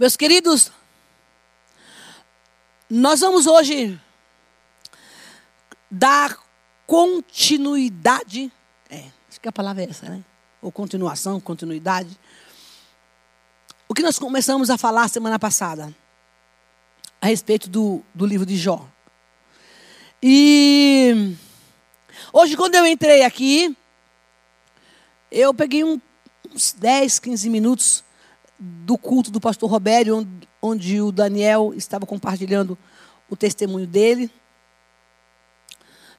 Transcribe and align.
Meus 0.00 0.16
queridos, 0.16 0.72
nós 2.88 3.20
vamos 3.20 3.46
hoje 3.46 4.00
dar 5.90 6.38
continuidade. 6.86 8.50
É, 8.88 9.04
acho 9.28 9.38
que 9.38 9.46
a 9.46 9.52
palavra 9.52 9.82
é 9.82 9.90
essa, 9.90 10.08
né? 10.08 10.24
Ou 10.62 10.72
continuação, 10.72 11.38
continuidade. 11.38 12.18
O 13.86 13.92
que 13.92 14.02
nós 14.02 14.18
começamos 14.18 14.70
a 14.70 14.78
falar 14.78 15.06
semana 15.08 15.38
passada 15.38 15.94
a 17.20 17.26
respeito 17.26 17.68
do, 17.68 18.02
do 18.14 18.24
livro 18.24 18.46
de 18.46 18.56
Jó. 18.56 18.88
E 20.22 21.36
hoje, 22.32 22.56
quando 22.56 22.74
eu 22.74 22.86
entrei 22.86 23.22
aqui, 23.22 23.76
eu 25.30 25.52
peguei 25.52 25.84
um, 25.84 26.00
uns 26.54 26.72
10, 26.72 27.18
15 27.18 27.50
minutos 27.50 28.02
do 28.60 28.98
culto 28.98 29.30
do 29.30 29.40
pastor 29.40 29.70
Robério, 29.70 30.28
onde, 30.60 31.00
o 31.00 31.10
Daniel 31.10 31.72
estava 31.74 32.04
compartilhando 32.04 32.76
o 33.28 33.34
testemunho 33.34 33.86
dele. 33.86 34.30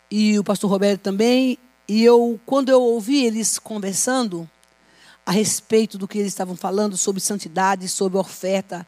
E 0.09 0.39
o 0.39 0.43
pastor 0.43 0.69
Roberto 0.69 1.01
também. 1.01 1.57
E 1.87 2.03
eu, 2.03 2.39
quando 2.45 2.69
eu 2.69 2.81
ouvi 2.81 3.23
eles 3.23 3.59
conversando 3.59 4.49
a 5.23 5.31
respeito 5.31 5.97
do 5.97 6.07
que 6.07 6.17
eles 6.17 6.31
estavam 6.31 6.55
falando 6.55 6.97
sobre 6.97 7.21
santidade, 7.21 7.87
sobre 7.87 8.17
oferta, 8.17 8.87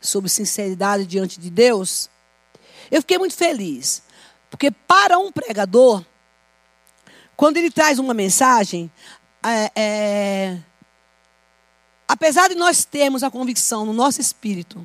sobre 0.00 0.28
sinceridade 0.28 1.06
diante 1.06 1.40
de 1.40 1.48
Deus, 1.48 2.10
eu 2.90 3.00
fiquei 3.00 3.18
muito 3.18 3.34
feliz. 3.34 4.02
Porque 4.50 4.70
para 4.70 5.18
um 5.18 5.32
pregador, 5.32 6.04
quando 7.36 7.56
ele 7.56 7.70
traz 7.70 7.98
uma 7.98 8.12
mensagem, 8.12 8.90
é, 9.42 9.70
é, 9.74 10.58
apesar 12.10 12.48
de 12.48 12.56
nós 12.56 12.84
termos 12.84 13.22
a 13.22 13.30
convicção 13.30 13.86
no 13.86 13.92
nosso 13.92 14.20
espírito 14.20 14.84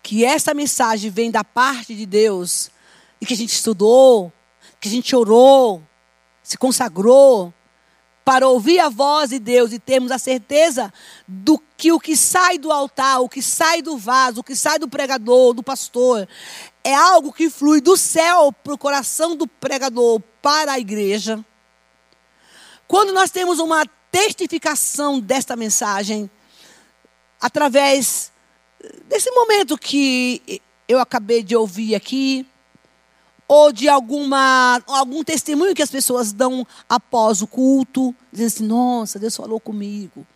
que 0.00 0.24
essa 0.24 0.54
mensagem 0.54 1.10
vem 1.10 1.28
da 1.28 1.42
parte 1.42 1.92
de 1.92 2.06
Deus 2.06 2.70
e 3.20 3.26
que 3.26 3.34
a 3.34 3.36
gente 3.36 3.52
estudou, 3.52 4.32
que 4.80 4.86
a 4.86 4.90
gente 4.92 5.14
orou, 5.16 5.82
se 6.40 6.56
consagrou 6.56 7.52
para 8.24 8.46
ouvir 8.46 8.78
a 8.78 8.88
voz 8.88 9.30
de 9.30 9.40
Deus 9.40 9.72
e 9.72 9.80
termos 9.80 10.12
a 10.12 10.18
certeza 10.18 10.92
do 11.26 11.60
que 11.76 11.90
o 11.90 11.98
que 11.98 12.16
sai 12.16 12.56
do 12.56 12.70
altar, 12.70 13.22
o 13.22 13.28
que 13.28 13.42
sai 13.42 13.82
do 13.82 13.98
vaso, 13.98 14.40
o 14.40 14.44
que 14.44 14.54
sai 14.54 14.78
do 14.78 14.88
pregador, 14.88 15.52
do 15.52 15.64
pastor, 15.64 16.28
é 16.84 16.94
algo 16.94 17.32
que 17.32 17.50
flui 17.50 17.80
do 17.80 17.96
céu 17.96 18.52
para 18.52 18.74
o 18.74 18.78
coração 18.78 19.34
do 19.34 19.48
pregador, 19.48 20.20
para 20.40 20.72
a 20.72 20.78
igreja. 20.78 21.44
Quando 22.86 23.12
nós 23.12 23.32
temos 23.32 23.58
uma 23.58 23.84
testificação 24.12 25.18
desta 25.18 25.56
mensagem, 25.56 26.30
através 27.40 28.30
desse 29.08 29.30
momento 29.30 29.78
que 29.78 30.60
eu 30.86 31.00
acabei 31.00 31.42
de 31.42 31.56
ouvir 31.56 31.94
aqui, 31.94 32.46
ou 33.48 33.72
de 33.72 33.88
alguma, 33.88 34.82
algum 34.86 35.24
testemunho 35.24 35.74
que 35.74 35.82
as 35.82 35.90
pessoas 35.90 36.32
dão 36.32 36.66
após 36.88 37.42
o 37.42 37.46
culto, 37.46 38.14
dizendo 38.30 38.46
assim: 38.48 38.66
nossa, 38.66 39.18
Deus 39.18 39.34
falou 39.34 39.58
comigo. 39.58 40.26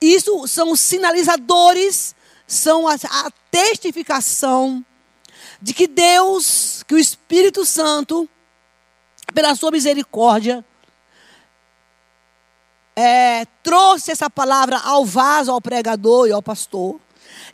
Isso 0.00 0.46
são 0.46 0.72
os 0.72 0.80
sinalizadores, 0.80 2.14
são 2.46 2.86
a, 2.86 2.94
a 2.94 3.30
testificação 3.50 4.84
de 5.60 5.74
que 5.74 5.88
Deus, 5.88 6.84
que 6.86 6.94
o 6.94 6.98
Espírito 6.98 7.64
Santo, 7.64 8.28
pela 9.34 9.54
sua 9.56 9.72
misericórdia, 9.72 10.64
é, 13.00 13.46
trouxe 13.62 14.10
essa 14.10 14.28
palavra 14.28 14.76
ao 14.78 15.04
vaso, 15.04 15.52
ao 15.52 15.60
pregador 15.60 16.26
e 16.26 16.32
ao 16.32 16.42
pastor. 16.42 16.98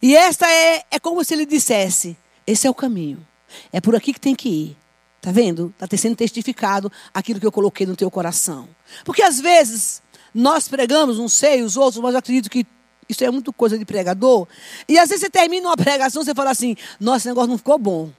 E 0.00 0.16
esta 0.16 0.50
é, 0.50 0.84
é 0.90 0.98
como 0.98 1.22
se 1.22 1.34
ele 1.34 1.44
dissesse: 1.44 2.16
esse 2.46 2.66
é 2.66 2.70
o 2.70 2.74
caminho. 2.74 3.24
É 3.70 3.78
por 3.78 3.94
aqui 3.94 4.14
que 4.14 4.20
tem 4.20 4.34
que 4.34 4.48
ir. 4.48 4.76
Está 5.18 5.30
vendo? 5.30 5.74
Está 5.78 5.98
sendo 5.98 6.16
testificado 6.16 6.90
aquilo 7.12 7.38
que 7.38 7.44
eu 7.46 7.52
coloquei 7.52 7.86
no 7.86 7.94
teu 7.94 8.10
coração. 8.10 8.66
Porque 9.04 9.22
às 9.22 9.38
vezes 9.38 10.02
nós 10.34 10.66
pregamos, 10.66 11.18
não 11.18 11.28
sei 11.28 11.62
os 11.62 11.77
outros, 11.77 12.02
mas 12.02 12.14
eu 12.14 12.20
acredito 12.20 12.48
que 12.48 12.66
isso 13.06 13.22
é 13.22 13.30
muito 13.30 13.52
coisa 13.52 13.78
de 13.78 13.84
pregador. 13.84 14.48
E 14.88 14.98
às 14.98 15.10
vezes 15.10 15.27
você 15.27 15.30
termina 15.30 15.68
uma 15.68 15.77
pregação 15.77 16.24
você 16.24 16.34
fala 16.34 16.52
assim: 16.52 16.74
nossa, 16.98 17.18
esse 17.18 17.28
negócio 17.28 17.50
não 17.50 17.58
ficou 17.58 17.78
bom. 17.78 18.10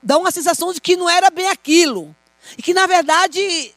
Dá 0.00 0.16
uma 0.16 0.30
sensação 0.30 0.72
de 0.72 0.80
que 0.80 0.94
não 0.94 1.10
era 1.10 1.28
bem 1.28 1.48
aquilo. 1.48 2.14
E 2.56 2.62
que 2.62 2.72
na 2.72 2.86
verdade 2.86 3.74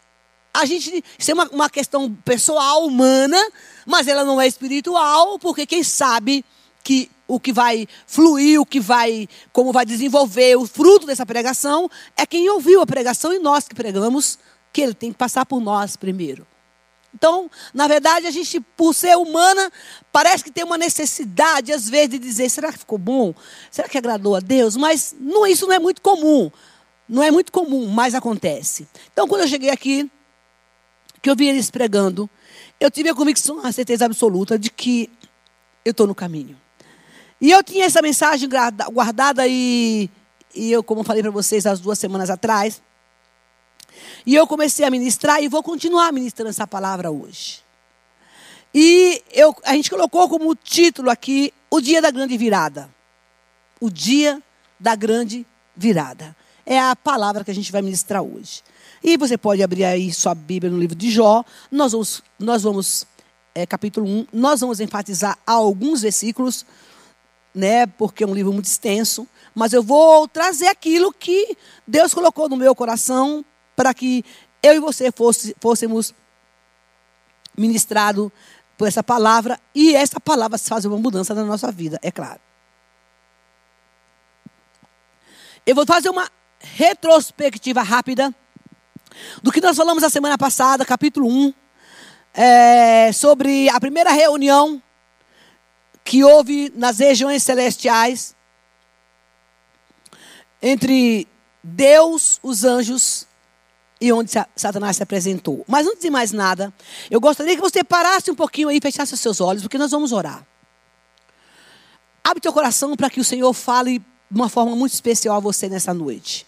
a 0.58 0.66
gente. 0.66 1.04
Isso 1.18 1.32
é 1.32 1.34
uma, 1.34 1.48
uma 1.50 1.70
questão 1.70 2.12
pessoal, 2.26 2.86
humana, 2.86 3.38
mas 3.86 4.08
ela 4.08 4.24
não 4.24 4.42
é 4.42 4.48
espiritual, 4.48 5.38
porque 5.40 5.66
quem 5.66 5.84
sabe 5.84 6.44
que 6.84 7.10
o 7.28 7.40
que 7.40 7.52
vai 7.52 7.88
fluir, 8.06 8.60
o 8.60 8.66
que 8.66 8.80
vai, 8.80 9.28
como 9.52 9.72
vai 9.72 9.86
desenvolver 9.86 10.56
o 10.56 10.66
fruto 10.66 11.06
dessa 11.06 11.26
pregação, 11.26 11.90
é 12.16 12.26
quem 12.26 12.50
ouviu 12.50 12.82
a 12.82 12.86
pregação 12.86 13.34
e 13.34 13.40
nós 13.40 13.68
que 13.68 13.76
pregamos, 13.76 14.40
que 14.72 14.82
ele 14.82 14.94
tem 14.94 15.12
que 15.12 15.18
passar 15.18 15.46
por 15.46 15.60
nós 15.60 15.96
primeiro. 15.96 16.48
Então, 17.14 17.50
na 17.74 17.88
verdade, 17.88 18.28
a 18.28 18.32
gente, 18.32 18.60
por 18.60 18.94
ser 18.94 19.18
humana, 19.18 19.72
parece 20.12 20.44
que 20.44 20.52
tem 20.52 20.64
uma 20.64 20.78
necessidade, 20.78 21.74
às 21.74 21.90
vezes, 21.90 22.10
de 22.10 22.20
dizer: 22.20 22.50
será 22.50 22.72
que 22.72 22.80
ficou 22.80 22.98
bom? 22.98 23.34
Será 23.72 23.88
que 23.90 23.98
agradou 23.98 24.36
a 24.36 24.40
Deus? 24.40 24.76
Mas 24.76 25.16
não, 25.20 25.46
isso 25.48 25.66
não 25.66 25.74
é 25.74 25.80
muito 25.80 26.02
comum. 26.02 26.52
Não 27.10 27.24
é 27.24 27.32
muito 27.32 27.52
comum, 27.52 27.88
mas 27.88 28.14
acontece. 28.14 28.88
Então, 29.12 29.28
quando 29.28 29.42
eu 29.42 29.48
cheguei 29.48 29.70
aqui, 29.70 30.12
que 31.28 31.32
eu 31.32 31.36
vi 31.36 31.50
eles 31.50 31.70
pregando, 31.70 32.30
eu 32.80 32.90
tive 32.90 33.10
a 33.10 33.14
convicção, 33.14 33.60
a 33.66 33.70
certeza 33.74 34.06
absoluta 34.06 34.58
de 34.58 34.70
que 34.70 35.10
eu 35.84 35.92
estou 35.92 36.08
no 36.08 36.16
caminho. 36.16 36.58
E 37.42 37.52
eu 37.52 37.62
tinha 37.62 37.84
essa 37.84 38.02
mensagem 38.02 38.48
guardada 38.94 39.46
e, 39.46 40.10
e 40.56 40.72
eu, 40.72 40.82
como 40.82 41.04
falei 41.04 41.22
para 41.22 41.30
vocês 41.30 41.66
as 41.66 41.82
duas 41.82 42.00
semanas 42.00 42.30
atrás, 42.30 42.82
e 44.26 44.36
eu 44.36 44.48
comecei 44.48 44.86
a 44.86 44.90
ministrar 44.90 45.44
e 45.44 45.50
vou 45.50 45.62
continuar 45.62 46.14
ministrando 46.14 46.50
essa 46.50 46.66
palavra 46.66 47.12
hoje. 47.12 47.60
E 48.74 49.22
eu, 49.34 49.54
a 49.66 49.74
gente 49.74 49.90
colocou 49.90 50.30
como 50.30 50.56
título 50.56 51.10
aqui 51.10 51.54
o 51.70 51.82
dia 51.82 52.02
da 52.02 52.10
grande 52.10 52.38
virada. 52.38 52.90
O 53.82 53.90
dia 53.90 54.42
da 54.80 54.96
grande 54.96 55.46
virada. 55.76 56.34
É 56.66 56.80
a 56.80 56.96
palavra 56.96 57.44
que 57.44 57.52
a 57.52 57.56
gente 57.56 57.70
vai 57.70 57.82
ministrar 57.82 58.24
hoje. 58.24 58.64
E 59.04 59.18
você 59.18 59.38
pode 59.38 59.62
abrir 59.62 59.86
aí 59.86 60.14
sua 60.14 60.34
Bíblia 60.34 60.72
no 60.72 60.78
livro 60.78 60.96
de 60.96 61.10
Jó. 61.10 61.44
Nós 61.72 61.92
vamos, 61.92 62.24
nós 62.40 62.64
vamos 62.64 63.06
é, 63.54 63.66
capítulo 63.66 64.08
1, 64.08 64.28
nós 64.32 64.62
vamos 64.62 64.80
enfatizar 64.80 65.38
alguns 65.46 66.02
versículos, 66.02 66.66
né, 67.56 67.88
porque 67.88 68.24
é 68.24 68.28
um 68.28 68.34
livro 68.34 68.54
muito 68.54 68.66
extenso. 68.66 69.28
Mas 69.56 69.74
eu 69.74 69.82
vou 69.82 70.28
trazer 70.28 70.68
aquilo 70.68 71.12
que 71.12 71.58
Deus 71.88 72.14
colocou 72.14 72.48
no 72.48 72.56
meu 72.56 72.76
coração 72.76 73.44
para 73.76 73.94
que 73.94 74.24
eu 74.62 74.76
e 74.76 74.80
você 74.80 75.12
fosse, 75.12 75.56
fôssemos 75.60 76.14
ministrados 77.58 78.30
por 78.78 78.88
essa 78.88 79.04
palavra 79.04 79.60
e 79.74 79.96
essa 79.96 80.20
palavra 80.20 80.58
fazer 80.60 80.88
uma 80.88 80.98
mudança 80.98 81.34
na 81.34 81.44
nossa 81.44 81.72
vida, 81.72 82.00
é 82.04 82.12
claro. 82.12 82.40
Eu 85.66 85.74
vou 85.74 85.86
fazer 85.86 86.10
uma 86.10 86.30
retrospectiva 86.60 87.82
rápida 87.82 88.34
do 89.42 89.52
que 89.52 89.62
nós 89.62 89.76
falamos 89.76 90.04
a 90.04 90.10
semana 90.10 90.38
passada, 90.38 90.86
capítulo 90.86 91.28
1, 91.28 91.54
é, 92.34 93.12
sobre 93.12 93.70
a 93.70 93.80
primeira 93.80 94.12
reunião 94.12 94.82
que 96.04 96.24
houve 96.24 96.72
nas 96.76 97.00
regiões 97.00 97.44
celestiais 97.44 98.36
entre 100.62 101.28
Deus, 101.62 102.40
os 102.42 102.64
anjos 102.64 103.28
e 104.00 104.14
onde 104.14 104.32
Satanás 104.56 104.96
se 104.96 105.04
apresentou. 105.04 105.66
Mas 105.68 105.86
antes 105.86 106.02
de 106.02 106.10
mais 106.10 106.32
nada, 106.32 106.74
eu 107.12 107.20
gostaria 107.20 107.56
que 107.56 107.62
você 107.62 107.84
parasse 107.84 108.32
um 108.32 108.36
pouquinho 108.36 108.70
aí 108.70 108.78
e 108.78 108.82
fechasse 108.82 109.14
os 109.14 109.20
seus 109.20 109.42
olhos, 109.42 109.64
porque 109.64 109.78
nós 109.78 109.92
vamos 109.92 110.14
orar. 110.14 110.46
Abre 112.24 112.40
teu 112.40 112.54
coração 112.54 112.96
para 112.96 113.10
que 113.10 113.20
o 113.20 113.24
Senhor 113.24 113.52
fale 113.54 114.00
de 114.00 114.40
uma 114.40 114.48
forma 114.48 114.76
muito 114.76 114.94
especial 114.94 115.36
a 115.36 115.40
você 115.40 115.68
nessa 115.68 115.94
noite. 115.94 116.47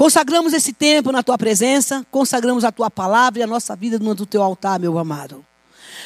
Consagramos 0.00 0.54
esse 0.54 0.72
tempo 0.72 1.12
na 1.12 1.22
tua 1.22 1.36
presença, 1.36 2.06
consagramos 2.10 2.64
a 2.64 2.72
tua 2.72 2.90
palavra 2.90 3.40
e 3.40 3.42
a 3.42 3.46
nossa 3.46 3.76
vida 3.76 3.98
no 3.98 4.14
teu 4.24 4.42
altar, 4.42 4.80
meu 4.80 4.96
amado. 4.98 5.44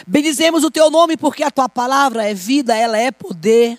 Bendizemos 0.05 0.65
o 0.65 0.71
teu 0.71 0.91
nome 0.91 1.17
porque 1.17 1.45
a 1.45 1.51
tua 1.51 1.69
palavra 1.69 2.29
é 2.29 2.35
vida, 2.35 2.77
ela 2.77 2.99
é 2.99 3.13
poder. 3.13 3.79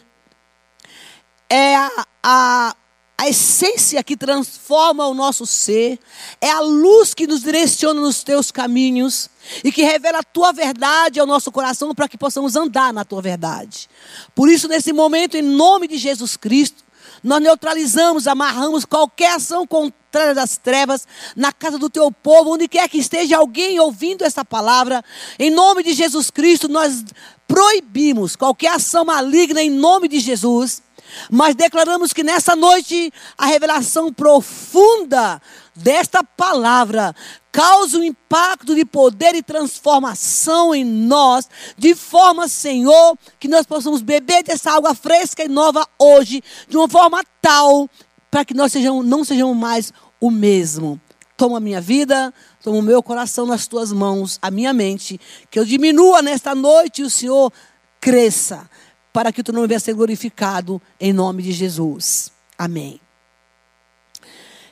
É 1.49 1.75
a, 1.75 2.07
a 2.23 2.75
a 3.17 3.29
essência 3.29 4.03
que 4.03 4.15
transforma 4.15 5.05
o 5.07 5.13
nosso 5.13 5.45
ser, 5.45 5.99
é 6.39 6.49
a 6.49 6.59
luz 6.59 7.13
que 7.13 7.27
nos 7.27 7.41
direciona 7.41 7.99
nos 7.99 8.23
teus 8.23 8.51
caminhos 8.51 9.29
e 9.63 9.71
que 9.71 9.83
revela 9.83 10.19
a 10.19 10.23
tua 10.23 10.51
verdade 10.51 11.19
ao 11.19 11.25
nosso 11.25 11.51
coração 11.51 11.93
para 11.95 12.09
que 12.09 12.17
possamos 12.17 12.55
andar 12.55 12.93
na 12.93 13.03
tua 13.03 13.21
verdade. 13.21 13.89
Por 14.33 14.49
isso, 14.49 14.67
nesse 14.67 14.93
momento, 14.93 15.35
em 15.35 15.41
nome 15.41 15.87
de 15.87 15.97
Jesus 15.97 16.35
Cristo, 16.37 16.83
nós 17.23 17.41
neutralizamos, 17.41 18.27
amarramos 18.27 18.85
qualquer 18.85 19.35
ação 19.35 19.65
contrária 19.65 20.04
trás 20.15 20.33
das 20.33 20.55
trevas, 20.55 21.05
na 21.35 21.51
casa 21.51 21.77
do 21.77 21.89
teu 21.89 22.09
povo, 22.09 22.53
onde 22.53 22.69
quer 22.69 22.87
que 22.87 22.97
esteja 22.97 23.37
alguém 23.37 23.77
ouvindo 23.81 24.23
essa 24.23 24.45
palavra. 24.45 25.03
Em 25.37 25.51
nome 25.51 25.83
de 25.83 25.93
Jesus 25.93 26.31
Cristo, 26.31 26.69
nós 26.69 27.03
proibimos 27.45 28.37
qualquer 28.37 28.71
ação 28.71 29.03
maligna 29.03 29.61
em 29.61 29.69
nome 29.69 30.07
de 30.07 30.21
Jesus. 30.21 30.81
Mas 31.29 31.53
declaramos 31.53 32.13
que 32.13 32.23
nessa 32.23 32.55
noite 32.55 33.11
a 33.37 33.45
revelação 33.45 34.11
profunda 34.11 35.41
desta 35.75 36.23
palavra 36.23 37.13
causa 37.51 37.97
um 37.97 38.03
impacto 38.03 38.73
de 38.73 38.85
poder 38.85 39.35
e 39.35 39.43
transformação 39.43 40.73
em 40.73 40.85
nós, 40.85 41.47
de 41.77 41.93
forma, 41.93 42.47
Senhor, 42.47 43.17
que 43.37 43.49
nós 43.49 43.65
possamos 43.65 44.01
beber 44.01 44.43
dessa 44.43 44.71
água 44.71 44.95
fresca 44.95 45.43
e 45.43 45.49
nova 45.49 45.85
hoje, 45.99 46.41
de 46.67 46.77
uma 46.77 46.87
forma 46.87 47.21
tal, 47.41 47.89
para 48.35 48.43
que 48.43 48.53
nós 48.53 48.73
sejamos, 48.73 49.05
não 49.05 49.23
sejamos 49.23 49.55
mais 49.55 49.93
o 50.19 50.31
mesmo. 50.31 50.99
Toma 51.37 51.57
a 51.57 51.59
minha 51.59 51.81
vida, 51.81 52.33
toma 52.63 52.77
o 52.77 52.81
meu 52.81 53.03
coração 53.03 53.45
nas 53.45 53.67
tuas 53.67 53.91
mãos, 53.91 54.39
a 54.41 54.49
minha 54.49 54.71
mente, 54.71 55.19
que 55.51 55.59
eu 55.59 55.65
diminua 55.65 56.21
nesta 56.21 56.55
noite 56.55 57.01
e 57.01 57.05
o 57.05 57.09
Senhor 57.09 57.51
cresça, 57.99 58.69
para 59.11 59.31
que 59.33 59.41
o 59.41 59.43
teu 59.43 59.53
nome 59.53 59.67
venha 59.67 59.79
ser 59.79 59.93
glorificado 59.93 60.81
em 60.99 61.11
nome 61.11 61.43
de 61.43 61.51
Jesus. 61.51 62.31
Amém. 62.57 63.01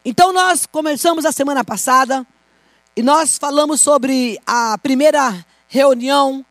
Então 0.06 0.32
nós 0.32 0.66
começamos 0.66 1.26
a 1.26 1.32
semana 1.32 1.64
passada 1.64 2.26
e 2.96 3.02
nós 3.02 3.38
falamos 3.38 3.82
sobre 3.82 4.40
a 4.46 4.78
primeira 4.78 5.46
reunião 5.68 6.46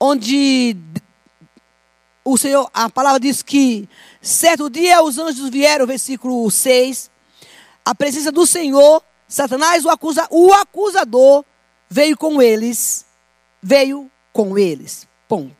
onde 0.00 0.76
o 2.24 2.38
Senhor, 2.38 2.70
a 2.72 2.88
palavra 2.88 3.20
diz 3.20 3.42
que 3.42 3.88
certo 4.20 4.70
dia 4.70 5.02
os 5.02 5.18
anjos 5.18 5.50
vieram, 5.50 5.86
versículo 5.86 6.50
6, 6.50 7.10
a 7.84 7.94
presença 7.94 8.32
do 8.32 8.46
Senhor, 8.46 9.02
Satanás, 9.28 9.84
o, 9.84 9.90
acusa, 9.90 10.26
o 10.30 10.52
acusador, 10.52 11.44
veio 11.88 12.16
com 12.16 12.40
eles, 12.40 13.04
veio 13.62 14.10
com 14.32 14.58
eles. 14.58 15.06
Ponto. 15.28 15.54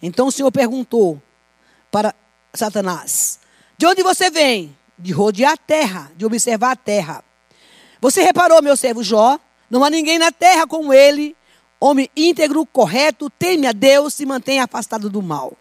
Então 0.00 0.28
o 0.28 0.32
Senhor 0.32 0.50
perguntou 0.50 1.20
para 1.90 2.14
Satanás: 2.54 3.40
De 3.76 3.86
onde 3.86 4.02
você 4.02 4.30
vem? 4.30 4.76
De 4.98 5.12
rodear 5.12 5.52
a 5.52 5.56
terra, 5.56 6.10
de 6.16 6.24
observar 6.24 6.72
a 6.72 6.76
terra. 6.76 7.24
Você 8.00 8.22
reparou, 8.22 8.62
meu 8.62 8.76
servo 8.76 9.02
Jó? 9.02 9.38
Não 9.68 9.84
há 9.84 9.90
ninguém 9.90 10.18
na 10.18 10.30
terra 10.30 10.66
como 10.66 10.94
ele, 10.94 11.36
homem 11.80 12.08
íntegro, 12.16 12.64
correto, 12.64 13.28
teme 13.28 13.66
a 13.66 13.72
Deus, 13.72 14.14
se 14.14 14.24
mantém 14.24 14.60
afastado 14.60 15.10
do 15.10 15.20
mal. 15.20 15.56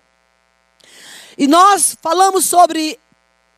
E 1.38 1.48
nós 1.48 1.98
falamos 2.02 2.46
sobre 2.46 3.00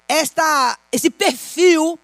esta, 0.08 0.78
esse 0.92 1.10
perfil, 1.10 2.00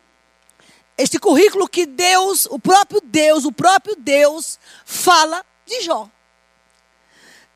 este 0.97 1.17
currículo 1.19 1.67
que 1.67 1.85
Deus, 1.85 2.45
o 2.47 2.59
próprio 2.59 3.01
Deus, 3.01 3.45
o 3.45 3.51
próprio 3.51 3.95
Deus 3.95 4.59
fala 4.85 5.43
de 5.65 5.81
Jó. 5.81 6.09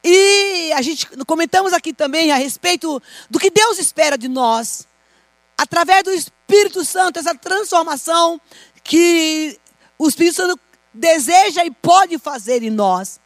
E 0.04 0.72
a 0.74 0.82
gente 0.82 1.06
comentamos 1.26 1.74
aqui 1.74 1.92
também 1.92 2.32
a 2.32 2.36
respeito 2.36 3.02
do 3.30 3.40
que 3.40 3.50
Deus 3.50 3.78
espera 3.78 4.18
de 4.18 4.28
nós, 4.28 4.88
através 5.58 6.04
do 6.04 6.12
Espírito 6.12 6.86
Santo, 6.86 7.20
essa 7.20 7.36
transformação 7.36 8.40
que 8.84 9.60
o 10.00 10.08
Espírito 10.08 10.36
Santo 10.36 10.60
deseja 10.94 11.66
e 11.66 11.72
pode 11.72 12.18
fazer 12.18 12.64
em 12.64 12.70
nós. 12.70 13.20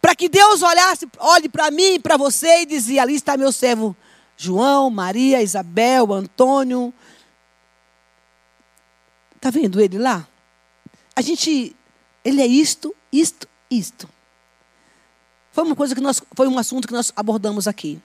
Para 0.00 0.14
que 0.14 0.28
Deus 0.28 0.62
olhasse, 0.62 1.08
olhe 1.18 1.48
para 1.48 1.70
mim 1.70 1.94
e 1.94 1.98
para 1.98 2.16
você 2.16 2.62
e 2.62 2.66
dizia: 2.66 3.02
ali 3.02 3.14
está 3.14 3.36
meu 3.36 3.52
servo 3.52 3.96
João, 4.42 4.90
Maria, 4.90 5.40
Isabel, 5.40 6.12
Antônio. 6.12 6.92
Está 9.36 9.50
vendo 9.50 9.80
ele 9.80 9.98
lá? 9.98 10.26
A 11.14 11.20
gente, 11.20 11.76
ele 12.24 12.42
é 12.42 12.46
isto, 12.46 12.94
isto, 13.12 13.46
isto. 13.70 14.08
Foi 15.52 15.62
uma 15.62 15.76
coisa 15.76 15.94
que 15.94 16.00
nós, 16.00 16.20
foi 16.34 16.48
um 16.48 16.58
assunto 16.58 16.88
que 16.88 16.94
nós 16.94 17.12
abordamos 17.14 17.68
aqui. 17.68 18.02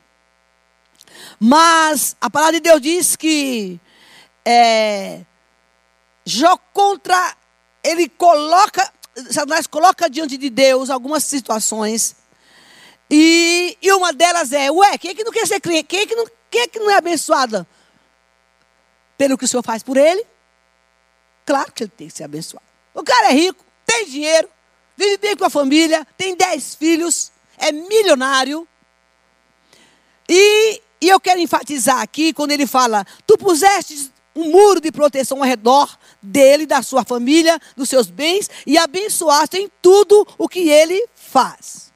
Mas 1.39 2.15
a 2.21 2.29
palavra 2.29 2.53
de 2.53 2.59
Deus 2.59 2.81
diz 2.81 3.15
que 3.15 3.79
é, 4.45 5.25
Jó 6.23 6.55
contra, 6.71 7.35
ele 7.83 8.09
coloca, 8.09 8.93
Satanás 9.31 9.65
coloca 9.65 10.07
diante 10.07 10.37
de 10.37 10.51
Deus 10.51 10.91
algumas 10.91 11.23
situações. 11.23 12.15
E, 13.09 13.77
e 13.81 13.91
uma 13.93 14.11
delas 14.11 14.51
é, 14.51 14.69
ué, 14.69 14.97
quem 14.97 15.11
é 15.11 15.15
que 15.15 15.23
não 15.23 15.31
quer 15.31 15.47
ser 15.47 15.59
crente? 15.59 15.83
Quem 15.83 16.01
é 16.01 16.05
que 16.05 16.15
não, 16.15 16.25
quem 16.51 16.61
é, 16.61 16.67
que 16.67 16.79
não 16.79 16.89
é 16.89 16.95
abençoada 16.95 17.67
pelo 19.17 19.37
que 19.37 19.45
o 19.45 19.47
Senhor 19.47 19.63
faz 19.63 19.81
por 19.81 19.97
ele? 19.97 20.25
Claro 21.45 21.71
que 21.71 21.83
ele 21.83 21.91
tem 21.95 22.07
que 22.07 22.13
ser 22.13 22.25
abençoado. 22.25 22.65
O 22.93 23.03
cara 23.03 23.29
é 23.29 23.33
rico, 23.33 23.63
tem 23.85 24.05
dinheiro, 24.05 24.49
vive 24.97 25.17
bem 25.17 25.37
com 25.37 25.45
a 25.45 25.49
família, 25.49 26.05
tem 26.17 26.35
dez 26.35 26.75
filhos, 26.75 27.31
é 27.57 27.71
milionário. 27.71 28.67
E, 30.27 30.81
e 30.99 31.07
eu 31.07 31.19
quero 31.19 31.39
enfatizar 31.39 32.01
aqui, 32.01 32.33
quando 32.33 32.51
ele 32.51 32.67
fala, 32.67 33.05
tu 33.25 33.37
puseste 33.37 34.11
um 34.35 34.51
muro 34.51 34.79
de 34.79 34.91
proteção 34.91 35.37
ao 35.39 35.43
redor 35.45 35.97
dele, 36.21 36.65
da 36.65 36.81
sua 36.81 37.03
família, 37.03 37.59
dos 37.75 37.89
seus 37.89 38.09
bens 38.09 38.49
e 38.65 38.77
abençoaste 38.77 39.57
em 39.57 39.71
tudo 39.81 40.27
o 40.37 40.47
que 40.47 40.69
ele 40.69 41.07
faz. 41.15 41.86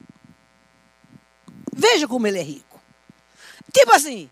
Veja 1.71 2.07
como 2.07 2.27
ele 2.27 2.39
é 2.39 2.43
rico. 2.43 2.81
Tipo 3.71 3.93
assim, 3.93 4.29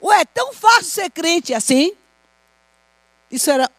ué, 0.00 0.20
é 0.20 0.24
tão 0.24 0.52
fácil 0.52 0.84
ser 0.84 1.10
crente 1.10 1.52
assim? 1.52 1.92
Isso 3.30 3.50
era 3.50 3.70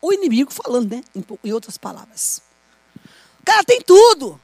o 0.00 0.12
inimigo 0.12 0.52
falando, 0.52 0.96
né? 0.96 1.02
Em, 1.44 1.52
outras 1.52 1.78
palavras. 1.78 2.42
O 3.40 3.44
cara 3.44 3.64
tem 3.64 3.80
tudo. 3.80 4.40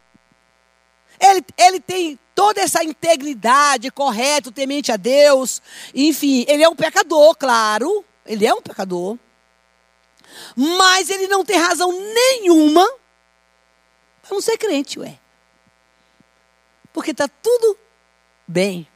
Ele, 1.21 1.45
ele 1.57 1.81
tem 1.81 2.19
toda 2.35 2.61
essa 2.61 2.83
integridade, 2.83 3.91
correto, 3.91 4.51
temente 4.51 4.91
a 4.91 4.97
Deus. 4.97 5.63
Enfim, 5.95 6.45
ele 6.49 6.63
é 6.63 6.69
um 6.69 6.77
pecador, 6.77 7.37
claro. 7.37 8.05
Ele 8.27 8.47
é 8.47 8.55
um 8.55 8.63
pecador. 8.63 9.19
Mas 10.57 11.11
ele 11.11 11.29
não 11.29 11.45
tem 11.45 11.57
razão 11.57 11.93
nenhuma 11.93 12.85
para 14.23 14.35
não 14.35 14.41
ser 14.41 14.57
crente, 14.57 14.99
ué. 14.99 15.19
Porque 16.93 17.11
está 17.11 17.29
tudo 17.29 17.77
bem. 18.47 18.87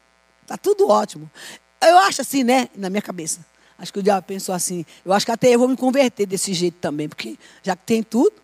Está 0.43 0.57
tudo 0.57 0.89
ótimo. 0.89 1.31
Eu 1.81 1.99
acho 1.99 2.21
assim, 2.21 2.43
né? 2.43 2.69
Na 2.75 2.91
minha 2.91 3.03
cabeça. 3.03 3.45
Acho 3.79 3.93
que 3.93 3.99
o 3.99 4.03
diabo 4.03 4.27
pensou 4.27 4.55
assim. 4.55 4.85
Eu 5.05 5.13
acho 5.13 5.25
que 5.25 5.33
até 5.33 5.55
eu 5.55 5.59
vou 5.59 5.69
me 5.69 5.77
converter 5.77 6.27
desse 6.27 6.53
jeito 6.53 6.79
também. 6.81 7.09
Porque 7.09 7.39
já 7.63 7.77
que 7.77 7.83
tem 7.85 8.03
tudo. 8.03 8.35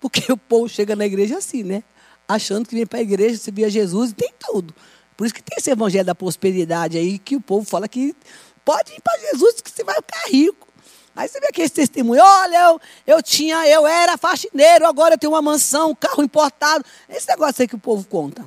Porque 0.00 0.30
o 0.32 0.36
povo 0.36 0.68
chega 0.68 0.94
na 0.94 1.06
igreja 1.06 1.38
assim, 1.38 1.62
né? 1.62 1.82
Achando 2.28 2.68
que 2.68 2.74
vem 2.74 2.86
para 2.86 2.98
a 2.98 3.02
igreja, 3.02 3.36
se 3.36 3.50
via 3.50 3.68
Jesus 3.68 4.10
e 4.10 4.14
tem 4.14 4.32
tudo. 4.38 4.74
Por 5.16 5.26
isso 5.26 5.34
que 5.34 5.42
tem 5.42 5.58
esse 5.58 5.70
evangelho 5.70 6.04
da 6.04 6.14
prosperidade 6.14 6.96
aí, 6.98 7.18
que 7.18 7.36
o 7.36 7.40
povo 7.40 7.64
fala 7.64 7.86
que 7.86 8.16
Pode 8.64 8.94
ir 8.94 9.00
para 9.00 9.18
Jesus 9.18 9.60
que 9.60 9.70
você 9.70 9.84
vai 9.84 9.96
ficar 9.96 10.28
rico. 10.28 10.66
Aí 11.14 11.28
você 11.28 11.38
vê 11.38 11.46
aquele 11.46 11.68
testemunho, 11.68 12.22
olha, 12.22 12.70
eu, 12.70 12.80
eu 13.06 13.22
tinha, 13.22 13.68
eu 13.68 13.86
era 13.86 14.16
faxineiro, 14.16 14.84
agora 14.86 15.14
eu 15.14 15.18
tenho 15.18 15.32
uma 15.32 15.42
mansão, 15.42 15.90
um 15.90 15.94
carro 15.94 16.24
importado. 16.24 16.84
Esse 17.08 17.28
negócio 17.28 17.62
aí 17.62 17.68
que 17.68 17.76
o 17.76 17.78
povo 17.78 18.04
conta. 18.04 18.44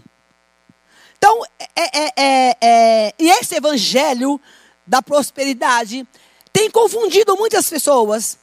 Então, 1.28 1.44
é, 1.60 1.66
é, 1.76 2.14
é, 2.16 2.58
é, 2.62 3.14
e 3.20 3.30
esse 3.32 3.56
evangelho 3.56 4.40
da 4.86 5.02
prosperidade 5.02 6.08
tem 6.54 6.72
confundido 6.72 7.36
muitas 7.36 7.70
pessoas. 7.70 8.38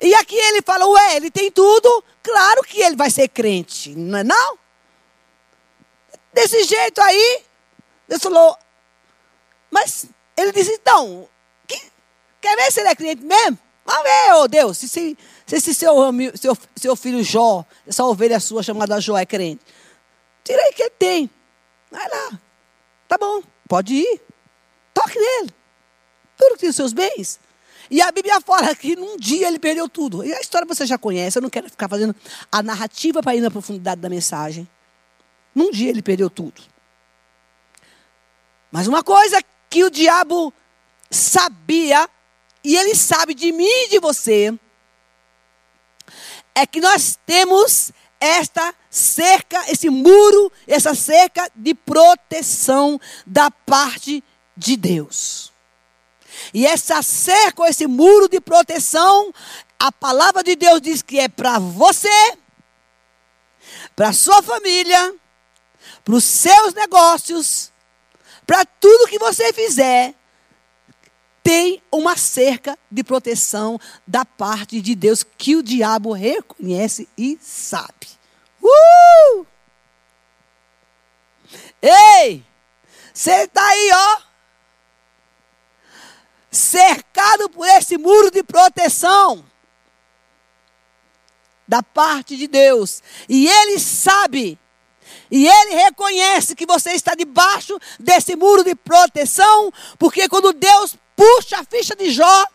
E 0.00 0.12
aqui 0.12 0.34
ele 0.34 0.60
fala, 0.60 0.88
ué, 0.88 1.16
ele 1.16 1.30
tem 1.30 1.52
tudo, 1.52 2.02
claro 2.24 2.64
que 2.64 2.82
ele 2.82 2.96
vai 2.96 3.10
ser 3.10 3.28
crente, 3.28 3.94
não 3.94 4.18
é 4.18 4.24
não? 4.24 4.58
Desse 6.32 6.64
jeito 6.64 7.00
aí, 7.00 7.42
Deus 8.08 8.20
falou, 8.20 8.58
mas 9.70 10.06
ele 10.36 10.50
disse, 10.50 10.72
então, 10.72 11.28
que, 11.64 11.80
quer 12.40 12.56
ver 12.56 12.72
se 12.72 12.80
ele 12.80 12.88
é 12.88 12.96
cliente 12.96 13.22
mesmo? 13.22 13.56
Vamos 13.84 14.02
ver, 14.02 14.32
ô 14.32 14.40
oh 14.40 14.48
Deus, 14.48 14.78
se, 14.78 14.88
se, 14.88 15.16
se 15.46 15.56
esse 15.56 15.72
seu, 15.72 15.94
seu, 16.34 16.58
seu 16.74 16.96
filho 16.96 17.22
Jó, 17.22 17.64
essa 17.86 18.04
ovelha 18.04 18.40
sua 18.40 18.64
chamada 18.64 19.00
Jó 19.00 19.16
é 19.16 19.24
crente. 19.24 19.64
Tira 20.42 20.60
aí 20.60 20.72
que 20.72 20.82
ele 20.82 20.90
tem. 20.98 21.35
Vai 21.96 22.06
lá. 22.10 22.38
Tá 23.08 23.16
bom, 23.16 23.42
pode 23.66 23.94
ir. 23.94 24.20
Toque 24.92 25.18
nele. 25.18 25.50
Tudo 26.36 26.52
que 26.52 26.60
tem 26.60 26.68
os 26.68 26.76
seus 26.76 26.92
bens. 26.92 27.40
E 27.90 28.02
a 28.02 28.12
Bíblia 28.12 28.38
fala 28.38 28.74
que 28.76 28.94
num 28.94 29.16
dia 29.16 29.48
ele 29.48 29.58
perdeu 29.58 29.88
tudo. 29.88 30.22
E 30.22 30.34
a 30.34 30.38
história 30.38 30.66
você 30.66 30.84
já 30.84 30.98
conhece, 30.98 31.38
eu 31.38 31.42
não 31.42 31.48
quero 31.48 31.70
ficar 31.70 31.88
fazendo 31.88 32.14
a 32.52 32.62
narrativa 32.62 33.22
para 33.22 33.34
ir 33.34 33.40
na 33.40 33.50
profundidade 33.50 33.98
da 33.98 34.10
mensagem. 34.10 34.68
Num 35.54 35.70
dia 35.70 35.88
ele 35.88 36.02
perdeu 36.02 36.28
tudo. 36.28 36.60
Mas 38.70 38.86
uma 38.86 39.02
coisa 39.02 39.42
que 39.70 39.82
o 39.82 39.88
diabo 39.88 40.52
sabia, 41.10 42.10
e 42.62 42.76
ele 42.76 42.94
sabe 42.94 43.32
de 43.32 43.52
mim 43.52 43.64
e 43.64 43.88
de 43.88 44.00
você, 44.00 44.52
é 46.54 46.66
que 46.66 46.78
nós 46.78 47.18
temos 47.24 47.90
esta 48.26 48.74
cerca, 48.90 49.70
esse 49.70 49.88
muro, 49.88 50.50
essa 50.66 50.94
cerca 50.94 51.50
de 51.54 51.74
proteção 51.74 53.00
da 53.26 53.50
parte 53.50 54.22
de 54.56 54.76
Deus. 54.76 55.52
E 56.52 56.66
essa 56.66 57.02
cerca, 57.02 57.68
esse 57.68 57.86
muro 57.86 58.28
de 58.28 58.40
proteção, 58.40 59.32
a 59.78 59.92
palavra 59.92 60.42
de 60.42 60.56
Deus 60.56 60.80
diz 60.80 61.02
que 61.02 61.18
é 61.18 61.28
para 61.28 61.58
você, 61.58 62.36
para 63.94 64.12
sua 64.12 64.42
família, 64.42 65.14
para 66.04 66.14
os 66.14 66.24
seus 66.24 66.74
negócios, 66.74 67.72
para 68.46 68.64
tudo 68.64 69.08
que 69.08 69.18
você 69.18 69.52
fizer, 69.52 70.14
tem 71.42 71.80
uma 71.92 72.16
cerca 72.16 72.76
de 72.90 73.04
proteção 73.04 73.78
da 74.04 74.24
parte 74.24 74.80
de 74.80 74.96
Deus 74.96 75.22
que 75.22 75.54
o 75.54 75.62
diabo 75.62 76.12
reconhece 76.12 77.08
e 77.16 77.38
sabe. 77.40 78.15
Uh! 78.66 79.46
Ei! 81.82 82.44
Você 83.12 83.30
está 83.44 83.66
aí, 83.66 83.90
ó. 83.94 84.20
Cercado 86.50 87.48
por 87.50 87.66
esse 87.66 87.96
muro 87.96 88.30
de 88.30 88.42
proteção 88.42 89.44
da 91.66 91.82
parte 91.82 92.36
de 92.36 92.46
Deus. 92.46 93.02
E 93.28 93.48
ele 93.48 93.78
sabe. 93.78 94.58
E 95.30 95.46
ele 95.46 95.74
reconhece 95.74 96.54
que 96.54 96.66
você 96.66 96.92
está 96.92 97.14
debaixo 97.14 97.78
desse 97.98 98.36
muro 98.36 98.64
de 98.64 98.74
proteção, 98.74 99.72
porque 99.98 100.28
quando 100.28 100.52
Deus 100.52 100.96
puxa 101.14 101.58
a 101.60 101.64
ficha 101.64 101.94
de 101.96 102.10
Jó, 102.10 102.46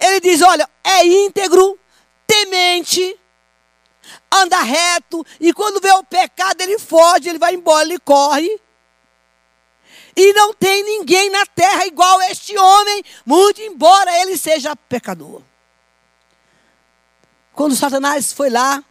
ele 0.00 0.20
diz: 0.20 0.42
Olha, 0.42 0.68
é 0.82 1.06
íntegro, 1.06 1.78
temente, 2.26 3.18
anda 4.30 4.60
reto, 4.60 5.24
e 5.40 5.52
quando 5.52 5.80
vê 5.80 5.92
o 5.92 6.04
pecado, 6.04 6.60
ele 6.60 6.78
foge, 6.78 7.28
ele 7.28 7.38
vai 7.38 7.54
embora, 7.54 7.84
ele 7.84 7.98
corre. 7.98 8.60
E 10.16 10.32
não 10.32 10.54
tem 10.54 10.84
ninguém 10.84 11.30
na 11.30 11.44
terra 11.46 11.86
igual 11.86 12.22
este 12.22 12.56
homem, 12.56 13.04
muito 13.26 13.60
embora 13.60 14.16
ele 14.20 14.36
seja 14.36 14.76
pecador. 14.76 15.42
Quando 17.52 17.76
Satanás 17.76 18.32
foi 18.32 18.50
lá, 18.50 18.82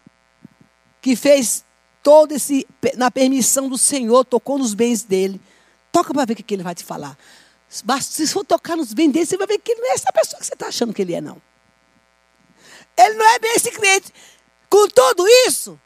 que 1.02 1.16
fez 1.16 1.64
todo 2.02 2.34
esse, 2.34 2.66
na 2.96 3.12
permissão 3.12 3.68
do 3.70 3.78
Senhor, 3.78 4.26
tocou 4.26 4.58
nos 4.58 4.74
bens 4.74 5.04
dele. 5.04 5.40
Toca 5.92 6.14
para 6.14 6.26
ver 6.26 6.34
o 6.34 6.36
que 6.38 6.54
ele 6.54 6.64
vai 6.64 6.74
te 6.74 6.84
falar. 6.84 7.18
Se 8.02 8.28
for 8.28 8.46
tocar 8.46 8.76
nos 8.76 8.94
bens 8.94 9.12
dele, 9.12 9.26
você 9.26 9.38
vai 9.38 9.48
ver 9.48 9.60
que 9.60 9.72
ele 9.72 9.82
não 9.82 9.92
é 9.92 9.94
essa 9.94 10.12
pessoa 10.12 10.40
que 10.40 10.46
você 10.46 10.54
está 10.54 10.68
achando 10.68 10.94
que 10.94 11.02
ele 11.02 11.14
é, 11.14 11.22
não. 11.22 11.42
Ele 12.98 13.16
não 13.16 13.30
é 13.30 13.40
bem 13.40 13.54
esse 13.56 13.72
crente. 13.72 14.14
Com 14.74 14.88
tudo 14.88 15.28
isso, 15.46 15.80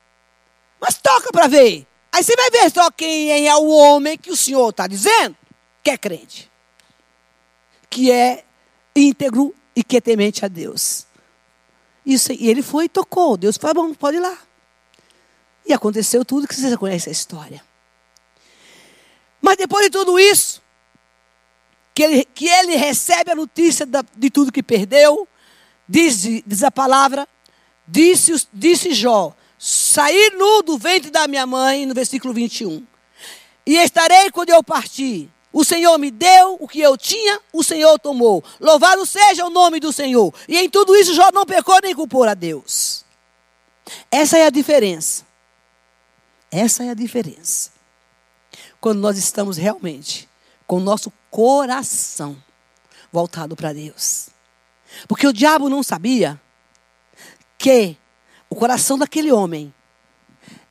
mas 0.79 0.97
toca 0.97 1.29
para 1.29 1.45
ver. 1.47 1.85
Aí 2.09 2.23
você 2.23 2.33
vai 2.37 2.49
ver 2.49 2.71
só 2.71 2.89
quem 2.89 3.45
é 3.45 3.53
o 3.53 3.67
homem 3.67 4.17
que 4.17 4.31
o 4.31 4.37
Senhor 4.37 4.69
está 4.69 4.87
dizendo 4.87 5.35
que 5.83 5.89
é 5.89 5.97
crente. 5.97 6.49
Que 7.89 8.09
é 8.09 8.45
íntegro 8.95 9.53
e 9.75 9.83
que 9.83 9.97
é 9.97 9.99
temente 9.99 10.45
a 10.45 10.47
Deus. 10.47 11.05
Isso, 12.05 12.31
e 12.31 12.49
ele 12.49 12.61
foi 12.61 12.85
e 12.85 12.89
tocou. 12.89 13.35
Deus 13.35 13.57
falou, 13.57 13.89
bom, 13.89 13.93
pode 13.93 14.15
ir 14.15 14.21
lá. 14.21 14.37
E 15.65 15.73
aconteceu 15.73 16.23
tudo 16.23 16.47
que 16.47 16.55
você 16.55 16.77
conhece 16.77 17.09
a 17.09 17.11
história. 17.11 17.61
Mas 19.41 19.57
depois 19.57 19.83
de 19.83 19.89
tudo 19.89 20.17
isso, 20.17 20.61
que 21.93 22.03
ele, 22.03 22.23
que 22.23 22.47
ele 22.47 22.77
recebe 22.77 23.31
a 23.31 23.35
notícia 23.35 23.85
da, 23.85 24.01
de 24.15 24.29
tudo 24.29 24.49
que 24.49 24.63
perdeu, 24.63 25.27
diz, 25.89 26.21
diz 26.45 26.63
a 26.63 26.71
palavra, 26.71 27.27
disse, 27.87 28.47
disse 28.53 28.93
Jó, 28.93 29.33
saí 29.57 30.31
nu 30.31 30.61
do 30.61 30.77
ventre 30.77 31.09
da 31.09 31.27
minha 31.27 31.45
mãe, 31.45 31.85
no 31.85 31.93
versículo 31.93 32.33
21. 32.33 32.85
E 33.65 33.75
estarei 33.75 34.31
quando 34.31 34.49
eu 34.49 34.63
partir. 34.63 35.29
O 35.51 35.63
Senhor 35.63 35.97
me 35.97 36.11
deu 36.11 36.57
o 36.59 36.67
que 36.67 36.79
eu 36.79 36.97
tinha, 36.97 37.39
o 37.51 37.63
Senhor 37.63 37.97
tomou. 37.97 38.43
Louvado 38.59 39.05
seja 39.05 39.45
o 39.45 39.49
nome 39.49 39.79
do 39.79 39.91
Senhor. 39.91 40.33
E 40.47 40.57
em 40.57 40.69
tudo 40.69 40.95
isso 40.95 41.13
Jó 41.13 41.31
não 41.33 41.45
pecou 41.45 41.79
nem 41.81 41.95
culpou 41.95 42.23
a 42.25 42.33
Deus. 42.33 43.03
Essa 44.11 44.37
é 44.37 44.45
a 44.45 44.49
diferença. 44.49 45.25
Essa 46.51 46.83
é 46.83 46.89
a 46.89 46.93
diferença. 46.93 47.71
Quando 48.79 48.99
nós 48.99 49.17
estamos 49.17 49.57
realmente 49.57 50.29
com 50.65 50.77
o 50.77 50.81
nosso 50.81 51.11
coração 51.31 52.37
voltado 53.11 53.55
para 53.55 53.73
Deus. 53.73 54.29
Porque 55.07 55.27
o 55.27 55.33
diabo 55.33 55.69
não 55.69 55.81
sabia 55.81 56.39
que 57.57 57.97
o 58.49 58.55
coração 58.55 58.97
daquele 58.97 59.31
homem 59.31 59.73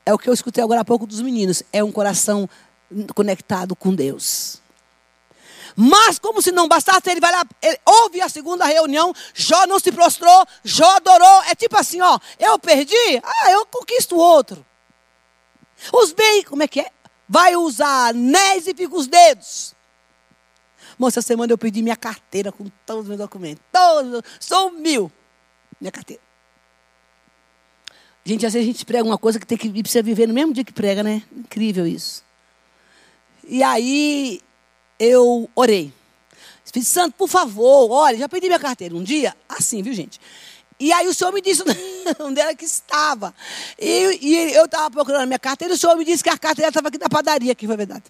é 0.04 0.14
o 0.14 0.18
que 0.18 0.28
eu 0.28 0.34
escutei 0.34 0.62
agora 0.62 0.80
há 0.82 0.84
pouco 0.84 1.06
dos 1.06 1.20
meninos, 1.20 1.62
é 1.72 1.82
um 1.82 1.90
coração 1.90 2.48
conectado 3.14 3.74
com 3.74 3.94
Deus. 3.94 4.60
Mas, 5.74 6.18
como 6.18 6.40
se 6.40 6.50
não 6.50 6.68
bastasse, 6.68 7.10
ele 7.10 7.20
vai 7.20 7.30
lá, 7.30 7.44
ele 7.60 7.78
ouve 7.84 8.22
a 8.22 8.28
segunda 8.30 8.64
reunião, 8.64 9.12
Jó 9.34 9.66
não 9.66 9.78
se 9.78 9.92
prostrou, 9.92 10.46
Jó 10.64 10.88
adorou. 10.96 11.42
É 11.42 11.54
tipo 11.54 11.76
assim, 11.76 12.00
ó, 12.00 12.18
eu 12.38 12.58
perdi, 12.58 13.20
ah, 13.22 13.50
eu 13.50 13.66
conquisto 13.66 14.16
outro. 14.16 14.64
Os 15.92 16.12
bens, 16.12 16.46
como 16.46 16.62
é 16.62 16.68
que 16.68 16.80
é? 16.80 16.90
Vai 17.28 17.56
usar 17.56 18.08
anéis 18.08 18.66
e 18.66 18.74
fica 18.74 18.96
os 18.96 19.06
dedos. 19.06 19.74
Moça, 20.98 21.20
semana 21.20 21.52
eu 21.52 21.58
pedi 21.58 21.82
minha 21.82 21.96
carteira 21.96 22.50
com 22.50 22.70
todos 22.86 23.02
os 23.02 23.08
meus 23.08 23.20
documentos. 23.20 23.62
Todos, 23.70 24.22
são 24.40 24.70
mil. 24.70 25.12
Minha 25.78 25.92
carteira. 25.92 26.22
Gente, 28.26 28.44
às 28.44 28.52
vezes 28.54 28.68
a 28.68 28.72
gente 28.72 28.84
prega 28.84 29.04
uma 29.04 29.16
coisa 29.16 29.38
que 29.38 29.46
tem 29.46 29.56
que 29.56 29.70
precisa 29.70 30.02
viver 30.02 30.26
no 30.26 30.34
mesmo 30.34 30.52
dia 30.52 30.64
que 30.64 30.72
prega, 30.72 31.00
né? 31.00 31.22
Incrível 31.30 31.86
isso. 31.86 32.24
E 33.46 33.62
aí 33.62 34.40
eu 34.98 35.48
orei. 35.54 35.92
Espírito 36.64 36.88
Santo, 36.88 37.14
por 37.16 37.28
favor, 37.28 37.88
olha, 37.88 38.18
já 38.18 38.28
pedi 38.28 38.48
minha 38.48 38.58
carteira 38.58 38.96
um 38.96 39.02
dia, 39.04 39.32
assim, 39.48 39.80
viu, 39.80 39.94
gente? 39.94 40.20
E 40.80 40.92
aí 40.92 41.06
o 41.06 41.14
Senhor 41.14 41.32
me 41.32 41.40
disse 41.40 41.62
onde 42.18 42.40
era 42.40 42.52
que 42.52 42.64
estava. 42.64 43.32
E, 43.78 44.18
e 44.20 44.54
eu 44.54 44.64
estava 44.64 44.90
procurando 44.90 45.28
minha 45.28 45.38
carteira, 45.38 45.74
e 45.74 45.76
o 45.76 45.78
Senhor 45.78 45.96
me 45.96 46.04
disse 46.04 46.24
que 46.24 46.28
a 46.28 46.36
carteira 46.36 46.70
estava 46.70 46.88
aqui 46.88 46.98
na 46.98 47.08
padaria, 47.08 47.54
que 47.54 47.64
foi 47.64 47.76
verdade. 47.76 48.02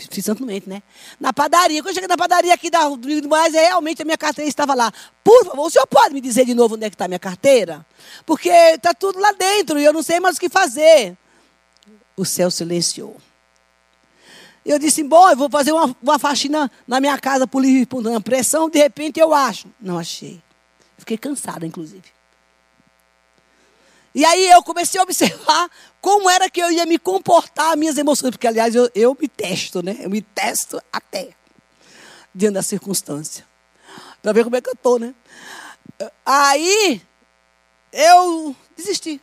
Espírito 0.00 0.24
Santo 0.24 0.44
né? 0.44 0.82
Na 1.18 1.32
padaria. 1.32 1.82
Quando 1.82 1.88
eu 1.88 1.94
cheguei 1.94 2.08
na 2.08 2.16
padaria 2.16 2.52
aqui 2.52 2.70
da 2.70 2.88
de 2.88 3.28
Moraes, 3.28 3.54
realmente 3.54 4.02
a 4.02 4.04
minha 4.04 4.18
carteira 4.18 4.48
estava 4.48 4.74
lá. 4.74 4.92
Por 5.24 5.44
favor, 5.46 5.66
o 5.66 5.70
senhor 5.70 5.86
pode 5.86 6.14
me 6.14 6.20
dizer 6.20 6.44
de 6.44 6.54
novo 6.54 6.74
onde 6.74 6.84
é 6.84 6.90
que 6.90 6.94
está 6.94 7.06
a 7.06 7.08
minha 7.08 7.18
carteira? 7.18 7.84
Porque 8.24 8.48
está 8.48 8.92
tudo 8.92 9.18
lá 9.18 9.32
dentro 9.32 9.78
e 9.78 9.84
eu 9.84 9.92
não 9.92 10.02
sei 10.02 10.20
mais 10.20 10.36
o 10.36 10.40
que 10.40 10.48
fazer. 10.48 11.16
O 12.16 12.24
céu 12.24 12.50
silenciou. 12.50 13.16
Eu 14.64 14.78
disse, 14.78 15.02
bom, 15.02 15.30
eu 15.30 15.36
vou 15.36 15.48
fazer 15.48 15.72
uma, 15.72 15.96
uma 16.02 16.18
faxina 16.18 16.70
na 16.86 17.00
minha 17.00 17.16
casa 17.18 17.46
por 17.46 17.62
livre 17.62 17.88
pressão, 18.20 18.68
de 18.68 18.78
repente 18.78 19.20
eu 19.20 19.32
acho. 19.32 19.68
Não 19.80 19.98
achei. 19.98 20.42
Fiquei 20.98 21.16
cansada, 21.16 21.64
inclusive. 21.64 22.15
E 24.16 24.24
aí 24.24 24.48
eu 24.48 24.62
comecei 24.62 24.98
a 24.98 25.02
observar 25.02 25.70
como 26.00 26.30
era 26.30 26.48
que 26.48 26.58
eu 26.58 26.72
ia 26.72 26.86
me 26.86 26.98
comportar, 26.98 27.76
minhas 27.76 27.98
emoções, 27.98 28.30
porque, 28.30 28.46
aliás, 28.46 28.74
eu, 28.74 28.90
eu 28.94 29.14
me 29.20 29.28
testo, 29.28 29.82
né? 29.82 29.94
Eu 30.00 30.08
me 30.08 30.22
testo 30.22 30.82
até, 30.90 31.34
diante 32.34 32.54
da 32.54 32.62
circunstância. 32.62 33.46
Para 34.22 34.32
ver 34.32 34.44
como 34.44 34.56
é 34.56 34.62
que 34.62 34.70
eu 34.70 34.72
estou, 34.72 34.98
né? 34.98 35.14
Aí, 36.24 37.02
eu 37.92 38.56
desisti 38.74 39.20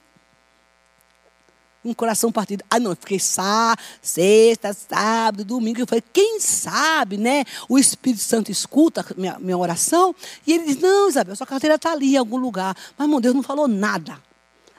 um 1.84 1.92
coração 1.96 2.32
partido. 2.32 2.64
Ah, 2.70 2.80
não, 2.80 2.96
fiquei 2.96 3.18
sá, 3.18 3.76
sexta, 4.00 4.74
sábado, 4.74 5.44
domingo. 5.44 5.82
Eu 5.82 5.88
falei, 5.88 6.04
quem 6.14 6.40
sabe, 6.40 7.18
né? 7.18 7.46
O 7.68 7.80
Espírito 7.80 8.22
Santo 8.22 8.52
escuta 8.52 9.04
minha, 9.18 9.40
minha 9.40 9.58
oração. 9.58 10.16
E 10.46 10.54
ele 10.54 10.66
diz: 10.66 10.78
Não, 10.78 11.10
Isabel, 11.10 11.36
sua 11.36 11.48
carteira 11.48 11.78
está 11.78 11.94
ali 11.94 12.14
em 12.14 12.18
algum 12.18 12.38
lugar. 12.38 12.78
Mas, 12.96 13.10
meu 13.10 13.20
Deus, 13.20 13.34
não 13.34 13.42
falou 13.42 13.68
nada. 13.68 14.22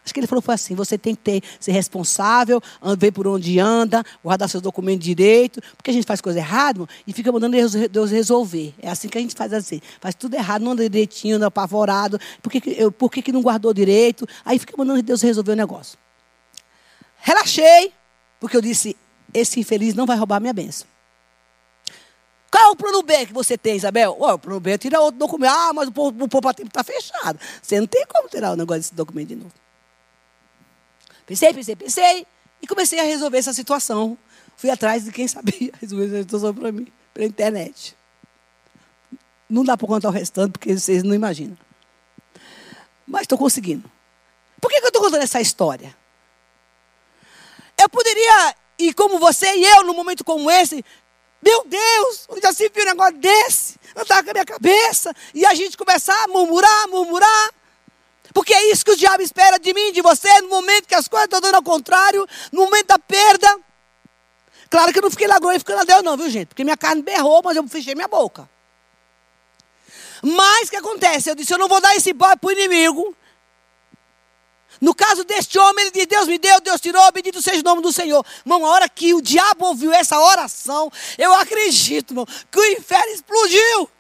Acho 0.04 0.12
que 0.12 0.20
ele 0.20 0.26
falou 0.26 0.42
foi 0.42 0.54
assim: 0.54 0.74
você 0.74 0.98
tem 0.98 1.14
que 1.14 1.22
ter, 1.22 1.42
ser 1.58 1.72
responsável, 1.72 2.60
ver 2.98 3.10
por 3.10 3.26
onde 3.26 3.58
anda, 3.58 4.04
guardar 4.22 4.48
seus 4.48 4.62
documentos 4.62 5.04
direito, 5.04 5.62
porque 5.76 5.90
a 5.90 5.94
gente 5.94 6.06
faz 6.06 6.20
coisa 6.20 6.38
errada 6.38 6.86
e 7.06 7.12
fica 7.12 7.32
mandando 7.32 7.56
Deus 7.88 8.10
resolver. 8.10 8.74
É 8.82 8.90
assim 8.90 9.08
que 9.08 9.16
a 9.16 9.20
gente 9.20 9.34
faz 9.34 9.52
assim. 9.52 9.80
Faz 10.00 10.14
tudo 10.14 10.34
errado, 10.34 10.62
não 10.62 10.72
anda 10.72 10.88
direitinho, 10.88 11.36
anda 11.36 11.46
apavorado. 11.46 12.20
Por 12.42 12.52
que, 12.52 12.60
que, 12.60 12.90
por 12.92 13.10
que, 13.10 13.22
que 13.22 13.32
não 13.32 13.40
guardou 13.40 13.72
direito? 13.72 14.26
Aí 14.44 14.58
fica 14.58 14.74
mandando 14.76 15.02
Deus 15.02 15.22
resolver 15.22 15.52
o 15.52 15.56
negócio. 15.56 15.98
Relaxei, 17.16 17.92
porque 18.38 18.56
eu 18.56 18.60
disse: 18.60 18.94
esse 19.32 19.58
infeliz 19.58 19.94
não 19.94 20.04
vai 20.04 20.18
roubar 20.18 20.38
minha 20.38 20.52
bênção. 20.52 20.86
Qual 22.50 22.62
é 22.62 22.70
o 22.70 22.76
plano 22.76 23.02
B 23.02 23.26
que 23.26 23.32
você 23.32 23.56
tem, 23.58 23.74
Isabel? 23.74 24.16
Oh, 24.20 24.34
o 24.34 24.38
plano 24.38 24.60
B 24.60 24.72
é 24.72 24.78
tirar 24.78 25.00
outro 25.00 25.18
documento. 25.18 25.50
Ah, 25.50 25.72
mas 25.74 25.88
o, 25.88 26.08
o 26.08 26.28
poupa-tempo 26.28 26.68
está 26.68 26.84
fechado. 26.84 27.40
Você 27.60 27.80
não 27.80 27.86
tem 27.86 28.06
como 28.06 28.28
tirar 28.28 28.52
o 28.52 28.56
negócio 28.56 28.82
desse 28.82 28.94
documento 28.94 29.28
de 29.28 29.36
novo. 29.36 29.63
Pensei, 31.26 31.52
pensei, 31.52 31.76
pensei. 31.76 32.26
E 32.62 32.66
comecei 32.66 32.98
a 33.00 33.04
resolver 33.04 33.38
essa 33.38 33.52
situação. 33.52 34.16
Fui 34.56 34.70
atrás 34.70 35.04
de 35.04 35.12
quem 35.12 35.26
sabia 35.28 35.72
resolver 35.80 36.06
essa 36.06 36.22
situação 36.22 36.54
para 36.54 36.72
mim, 36.72 36.86
pela 37.12 37.26
internet. 37.26 37.96
Não 39.48 39.64
dá 39.64 39.76
para 39.76 39.86
contar 39.86 40.08
o 40.08 40.12
restante, 40.12 40.52
porque 40.52 40.76
vocês 40.78 41.02
não 41.02 41.14
imaginam. 41.14 41.58
Mas 43.06 43.22
estou 43.22 43.36
conseguindo. 43.36 43.90
Por 44.60 44.70
que, 44.70 44.80
que 44.80 44.86
eu 44.86 44.88
estou 44.88 45.02
contando 45.02 45.22
essa 45.22 45.40
história? 45.40 45.94
Eu 47.76 47.88
poderia, 47.88 48.54
e 48.78 48.94
como 48.94 49.18
você 49.18 49.46
e 49.54 49.64
eu, 49.64 49.84
num 49.84 49.94
momento 49.94 50.24
como 50.24 50.50
esse, 50.50 50.82
Meu 51.44 51.66
Deus, 51.66 52.26
onde 52.30 52.40
já 52.40 52.54
se 52.54 52.70
viu 52.70 52.82
um 52.84 52.86
negócio 52.86 53.18
desse? 53.18 53.78
Andar 53.94 54.24
com 54.24 54.30
a 54.30 54.32
minha 54.32 54.46
cabeça. 54.46 55.14
E 55.34 55.44
a 55.44 55.54
gente 55.54 55.76
começar 55.76 56.24
a 56.24 56.28
murmurar, 56.28 56.88
murmurar. 56.88 57.50
Porque 58.34 58.52
é 58.52 58.72
isso 58.72 58.84
que 58.84 58.90
o 58.90 58.96
diabo 58.96 59.22
espera 59.22 59.58
de 59.58 59.72
mim, 59.72 59.92
de 59.92 60.02
você, 60.02 60.40
no 60.40 60.48
momento 60.48 60.88
que 60.88 60.94
as 60.94 61.06
coisas 61.06 61.26
estão 61.26 61.40
dando 61.40 61.54
ao 61.54 61.62
contrário, 61.62 62.26
no 62.50 62.64
momento 62.64 62.88
da 62.88 62.98
perda. 62.98 63.60
Claro 64.68 64.92
que 64.92 64.98
eu 64.98 65.02
não 65.02 65.10
fiquei 65.10 65.28
lá 65.28 65.38
glorificando 65.38 65.82
a 65.82 65.84
Deus, 65.84 66.02
não, 66.02 66.16
viu, 66.16 66.28
gente? 66.28 66.48
Porque 66.48 66.64
minha 66.64 66.76
carne 66.76 67.00
berrou, 67.00 67.40
mas 67.44 67.56
eu 67.56 67.66
fechei 67.68 67.94
minha 67.94 68.08
boca. 68.08 68.50
Mas 70.20 70.66
o 70.66 70.70
que 70.70 70.76
acontece? 70.76 71.30
Eu 71.30 71.36
disse: 71.36 71.54
eu 71.54 71.58
não 71.58 71.68
vou 71.68 71.80
dar 71.80 71.94
esse 71.94 72.12
boy 72.12 72.36
para 72.36 72.48
o 72.48 72.50
inimigo. 72.50 73.16
No 74.80 74.92
caso 74.92 75.22
deste 75.22 75.56
homem, 75.56 75.84
ele 75.84 75.92
diz: 75.92 76.06
Deus 76.06 76.26
me 76.26 76.36
deu, 76.36 76.60
Deus 76.60 76.80
tirou, 76.80 77.12
bendito 77.12 77.40
seja 77.40 77.60
o 77.60 77.62
nome 77.62 77.82
do 77.82 77.92
Senhor. 77.92 78.26
Irmão, 78.44 78.66
a 78.66 78.70
hora 78.70 78.88
que 78.88 79.14
o 79.14 79.22
diabo 79.22 79.66
ouviu 79.66 79.92
essa 79.92 80.18
oração, 80.18 80.90
eu 81.16 81.32
acredito, 81.34 82.10
irmão, 82.10 82.26
que 82.50 82.58
o 82.58 82.64
inferno 82.72 83.12
explodiu. 83.12 83.90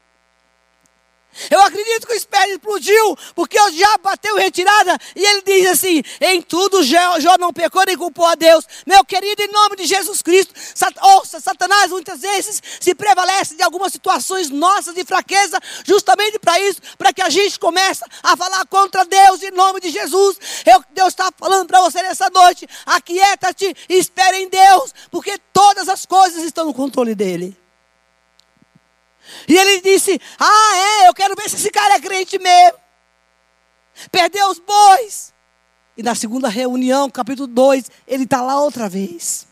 Eu 1.50 1.60
acredito 1.62 2.06
que 2.06 2.12
o 2.12 2.16
espelho 2.16 2.52
explodiu, 2.52 3.16
porque 3.34 3.60
o 3.60 3.70
diabo 3.70 4.04
bateu 4.04 4.36
retirada 4.36 4.98
e 5.14 5.24
ele 5.24 5.42
diz 5.42 5.66
assim: 5.70 6.02
em 6.20 6.40
tudo 6.42 6.82
Jó 6.82 7.36
não 7.38 7.52
pecou 7.52 7.84
nem 7.86 7.96
culpou 7.96 8.26
a 8.26 8.34
Deus. 8.34 8.64
Meu 8.86 9.04
querido, 9.04 9.42
em 9.42 9.48
nome 9.48 9.76
de 9.76 9.86
Jesus 9.86 10.22
Cristo, 10.22 10.54
ouça, 11.02 11.40
Satanás 11.40 11.90
muitas 11.90 12.20
vezes 12.20 12.62
se 12.80 12.94
prevalece 12.94 13.56
de 13.56 13.62
algumas 13.62 13.92
situações 13.92 14.50
nossas 14.50 14.94
de 14.94 15.04
fraqueza, 15.04 15.58
justamente 15.84 16.38
para 16.38 16.58
isso, 16.60 16.80
para 16.96 17.12
que 17.12 17.22
a 17.22 17.28
gente 17.28 17.58
comece 17.58 18.04
a 18.22 18.36
falar 18.36 18.64
contra 18.66 19.04
Deus 19.04 19.42
em 19.42 19.50
nome 19.50 19.80
de 19.80 19.90
Jesus. 19.90 20.38
Eu, 20.64 20.82
Deus 20.92 21.08
está 21.08 21.30
falando 21.36 21.66
para 21.66 21.80
você 21.80 22.02
nessa 22.02 22.30
noite: 22.30 22.66
aquieta-te 22.86 23.74
e 23.88 23.94
espere 23.98 24.38
em 24.38 24.48
Deus, 24.48 24.92
porque 25.10 25.38
todas 25.52 25.88
as 25.88 26.06
coisas 26.06 26.42
estão 26.42 26.66
no 26.66 26.74
controle 26.74 27.14
dEle. 27.14 27.63
E 29.48 29.56
ele 29.56 29.80
disse: 29.80 30.20
Ah, 30.38 31.02
é, 31.02 31.08
eu 31.08 31.14
quero 31.14 31.34
ver 31.34 31.48
se 31.48 31.56
esse 31.56 31.70
cara 31.70 31.94
é 31.94 32.00
crente 32.00 32.38
mesmo. 32.38 32.78
Perdeu 34.10 34.48
os 34.48 34.58
bois. 34.58 35.32
E 35.96 36.02
na 36.02 36.14
segunda 36.14 36.48
reunião, 36.48 37.08
capítulo 37.08 37.46
2, 37.46 37.90
ele 38.06 38.24
está 38.24 38.42
lá 38.42 38.60
outra 38.60 38.88
vez. 38.88 39.46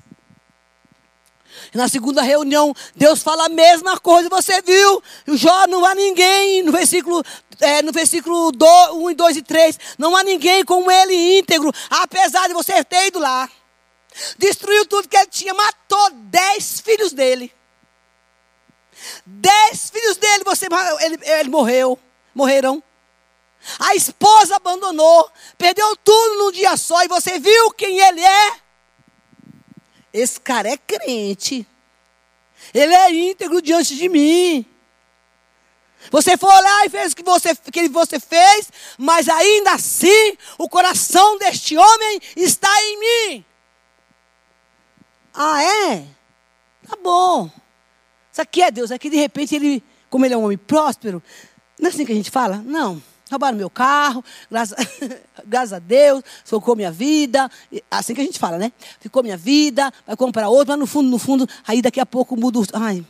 E 1.72 1.76
na 1.76 1.88
segunda 1.88 2.22
reunião, 2.22 2.74
Deus 2.96 3.22
fala 3.22 3.46
a 3.46 3.48
mesma 3.48 3.98
coisa, 4.00 4.28
você 4.28 4.60
viu? 4.62 5.02
Jó 5.28 5.66
não 5.68 5.84
há 5.84 5.94
ninguém, 5.94 6.62
no 6.62 6.72
versículo, 6.72 7.22
é, 7.60 7.82
no 7.82 7.92
versículo 7.92 8.50
2, 8.50 8.90
1 8.94 9.10
e 9.10 9.14
2 9.14 9.36
e 9.36 9.42
3, 9.42 9.78
não 9.98 10.16
há 10.16 10.24
ninguém 10.24 10.64
como 10.64 10.90
ele 10.90 11.38
íntegro, 11.38 11.72
apesar 11.90 12.48
de 12.48 12.54
você 12.54 12.82
ter 12.82 13.06
ido 13.06 13.18
lá. 13.18 13.48
Destruiu 14.38 14.84
tudo 14.86 15.08
que 15.08 15.16
ele 15.16 15.26
tinha, 15.26 15.54
matou 15.54 16.10
dez 16.10 16.80
filhos 16.80 17.12
dele. 17.12 17.52
Dez 19.24 19.90
filhos 19.90 20.16
dele, 20.16 20.44
você, 20.44 20.66
ele, 21.00 21.18
ele 21.22 21.48
morreu, 21.48 21.98
morreram. 22.34 22.82
A 23.78 23.94
esposa 23.94 24.56
abandonou, 24.56 25.30
perdeu 25.56 25.96
tudo 25.96 26.38
num 26.38 26.52
dia 26.52 26.76
só, 26.76 27.02
e 27.04 27.08
você 27.08 27.38
viu 27.38 27.70
quem 27.72 27.98
ele 27.98 28.20
é? 28.20 28.56
Esse 30.12 30.40
cara 30.40 30.68
é 30.68 30.76
crente. 30.76 31.66
Ele 32.74 32.94
é 32.94 33.12
íntegro 33.12 33.62
diante 33.62 33.96
de 33.96 34.08
mim. 34.08 34.66
Você 36.10 36.36
foi 36.36 36.50
lá 36.50 36.86
e 36.86 36.90
fez 36.90 37.12
o 37.12 37.16
que 37.16 37.22
você, 37.22 37.54
que 37.54 37.88
você 37.88 38.18
fez, 38.18 38.70
mas 38.98 39.28
ainda 39.28 39.72
assim 39.72 40.36
o 40.58 40.68
coração 40.68 41.38
deste 41.38 41.76
homem 41.76 42.20
está 42.36 42.68
em 42.82 42.98
mim. 42.98 43.44
Ah, 45.32 45.62
é? 45.62 46.06
Tá 46.88 46.96
bom. 47.02 47.50
Isso 48.32 48.40
aqui 48.40 48.62
é 48.62 48.70
Deus. 48.70 48.90
Aqui 48.90 49.10
de 49.10 49.16
repente 49.16 49.54
ele, 49.54 49.84
como 50.08 50.24
ele 50.24 50.32
é 50.32 50.36
um 50.36 50.44
homem 50.44 50.56
próspero, 50.56 51.22
não 51.78 51.88
é 51.88 51.92
assim 51.92 52.06
que 52.06 52.12
a 52.12 52.14
gente 52.14 52.30
fala? 52.30 52.62
Não. 52.64 53.02
Roubaram 53.30 53.56
meu 53.56 53.70
carro, 53.70 54.24
graças, 54.50 54.76
graças 55.46 55.72
a 55.72 55.78
Deus, 55.78 56.22
ficou 56.44 56.76
minha 56.76 56.90
vida. 56.90 57.50
Assim 57.90 58.14
que 58.14 58.20
a 58.20 58.24
gente 58.24 58.38
fala, 58.38 58.58
né? 58.58 58.72
Ficou 59.00 59.22
minha 59.22 59.36
vida, 59.36 59.92
vai 60.06 60.16
comprar 60.16 60.48
outro, 60.48 60.68
mas 60.68 60.78
no 60.78 60.86
fundo, 60.86 61.08
no 61.08 61.18
fundo, 61.18 61.48
aí 61.66 61.80
daqui 61.80 62.00
a 62.00 62.06
pouco 62.06 62.36
muda 62.36 62.58
o. 62.58 62.64
Ai, 62.74 63.04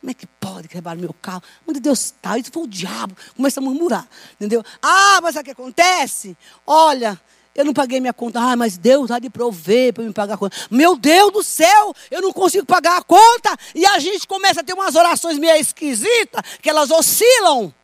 como 0.00 0.10
é 0.10 0.14
que 0.14 0.26
pode 0.26 0.68
quebrar 0.68 0.94
meu 0.94 1.14
carro? 1.14 1.42
Onde 1.66 1.80
Deus 1.80 2.06
está? 2.06 2.38
Isso 2.38 2.52
foi 2.52 2.62
o 2.62 2.66
diabo. 2.68 3.16
Começa 3.34 3.60
a 3.60 3.62
murmurar. 3.62 4.06
Entendeu? 4.34 4.62
Ah, 4.82 5.20
mas 5.22 5.34
sabe 5.34 5.50
o 5.50 5.54
que 5.54 5.60
acontece? 5.60 6.36
Olha, 6.66 7.20
eu 7.56 7.64
não 7.64 7.72
paguei 7.72 8.00
minha 8.00 8.12
conta. 8.12 8.38
Ah, 8.38 8.54
mas 8.54 8.76
Deus 8.76 9.10
há 9.10 9.18
de 9.18 9.30
prover 9.30 9.94
para 9.94 10.04
me 10.04 10.12
pagar 10.12 10.34
a 10.34 10.38
conta. 10.38 10.54
Meu 10.70 10.94
Deus 10.94 11.32
do 11.32 11.42
céu, 11.42 11.94
eu 12.10 12.20
não 12.20 12.30
consigo 12.32 12.66
pagar 12.66 12.98
a 12.98 13.02
conta. 13.02 13.56
E 13.74 13.86
a 13.86 13.98
gente 13.98 14.26
começa 14.26 14.60
a 14.60 14.62
ter 14.62 14.74
umas 14.74 14.94
orações 14.94 15.38
meio 15.38 15.56
esquisitas, 15.56 16.42
que 16.60 16.68
elas 16.68 16.90
oscilam. 16.90 17.74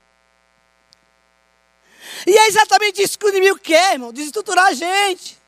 E 2.27 2.37
é 2.37 2.49
exatamente 2.49 3.03
isso 3.03 3.19
que 3.19 3.25
o 3.25 3.31
inimigo 3.31 3.59
quer, 3.59 3.95
irmão, 3.95 4.13
desestruturar 4.13 4.67
a 4.67 4.75
gente. 4.75 5.39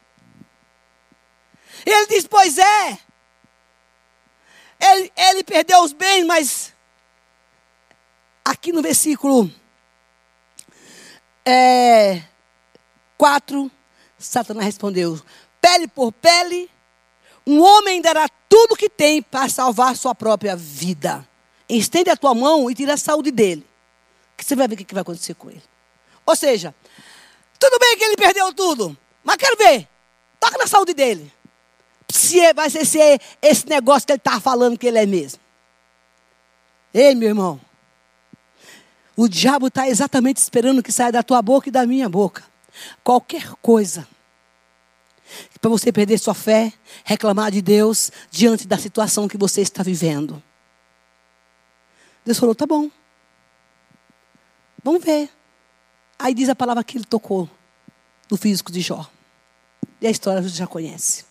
E 1.84 1.90
ele 1.90 2.06
diz: 2.06 2.26
Pois 2.26 2.56
é. 2.56 2.98
Ele, 4.80 5.12
ele 5.16 5.44
perdeu 5.44 5.82
os 5.82 5.92
bens, 5.92 6.24
mas 6.24 6.72
aqui 8.44 8.72
no 8.72 8.82
versículo 8.82 9.50
é, 11.44 12.22
4 13.16 13.70
Satanás 14.24 14.64
respondeu: 14.66 15.20
pele 15.60 15.87
por 15.87 16.12
pele, 16.12 16.70
um 17.46 17.60
homem 17.60 18.00
dará 18.00 18.28
tudo 18.48 18.72
o 18.72 18.76
que 18.76 18.88
tem 18.88 19.22
para 19.22 19.48
salvar 19.48 19.96
sua 19.96 20.14
própria 20.14 20.56
vida. 20.56 21.26
Estende 21.68 22.10
a 22.10 22.16
tua 22.16 22.34
mão 22.34 22.70
e 22.70 22.74
tira 22.74 22.94
a 22.94 22.96
saúde 22.96 23.30
dele. 23.30 23.66
Que 24.37 24.44
você 24.44 24.56
vai 24.56 24.66
ver 24.66 24.74
o 24.74 24.78
que 24.78 24.94
vai 24.94 25.02
acontecer 25.02 25.34
com 25.34 25.50
ele. 25.50 25.62
Ou 26.26 26.34
seja, 26.34 26.74
tudo 27.58 27.78
bem 27.78 27.96
que 27.96 28.04
ele 28.04 28.16
perdeu 28.16 28.52
tudo, 28.52 28.96
mas 29.22 29.37
quero 29.37 29.56
ver. 29.56 29.88
Toca 30.40 30.58
na 30.58 30.66
saúde 30.66 30.94
dele. 30.94 31.32
Se 32.10 32.40
é, 32.40 32.54
vai 32.54 32.70
ser, 32.70 32.84
se 32.84 33.00
é 33.00 33.18
esse 33.42 33.68
negócio 33.68 34.06
que 34.06 34.12
ele 34.12 34.18
está 34.18 34.40
falando 34.40 34.78
que 34.78 34.87
ele 34.87 34.98
é 34.98 35.06
mesmo. 35.06 35.40
Ei, 36.92 37.14
meu 37.14 37.28
irmão. 37.28 37.60
O 39.16 39.28
diabo 39.28 39.68
está 39.68 39.88
exatamente 39.88 40.38
esperando 40.38 40.82
que 40.82 40.92
saia 40.92 41.12
da 41.12 41.22
tua 41.22 41.40
boca 41.40 41.68
e 41.68 41.72
da 41.72 41.87
minha 41.87 42.08
boca. 42.08 42.54
Qualquer 43.02 43.52
coisa 43.62 44.06
para 45.60 45.70
você 45.70 45.90
perder 45.90 46.18
sua 46.18 46.34
fé, 46.34 46.72
reclamar 47.04 47.50
de 47.50 47.62
Deus 47.62 48.10
diante 48.30 48.66
da 48.66 48.78
situação 48.78 49.26
que 49.28 49.38
você 49.38 49.62
está 49.62 49.82
vivendo. 49.82 50.42
Deus 52.24 52.38
falou: 52.38 52.54
tá 52.54 52.66
bom. 52.66 52.90
Vamos 54.82 55.02
ver. 55.02 55.30
Aí 56.18 56.34
diz 56.34 56.48
a 56.48 56.54
palavra 56.54 56.84
que 56.84 56.98
ele 56.98 57.04
tocou 57.04 57.48
no 58.30 58.37
físico 58.37 58.70
de 58.70 58.80
Jó. 58.80 59.08
E 60.00 60.06
a 60.06 60.10
história 60.10 60.42
você 60.42 60.50
já 60.50 60.66
conhece. 60.66 61.24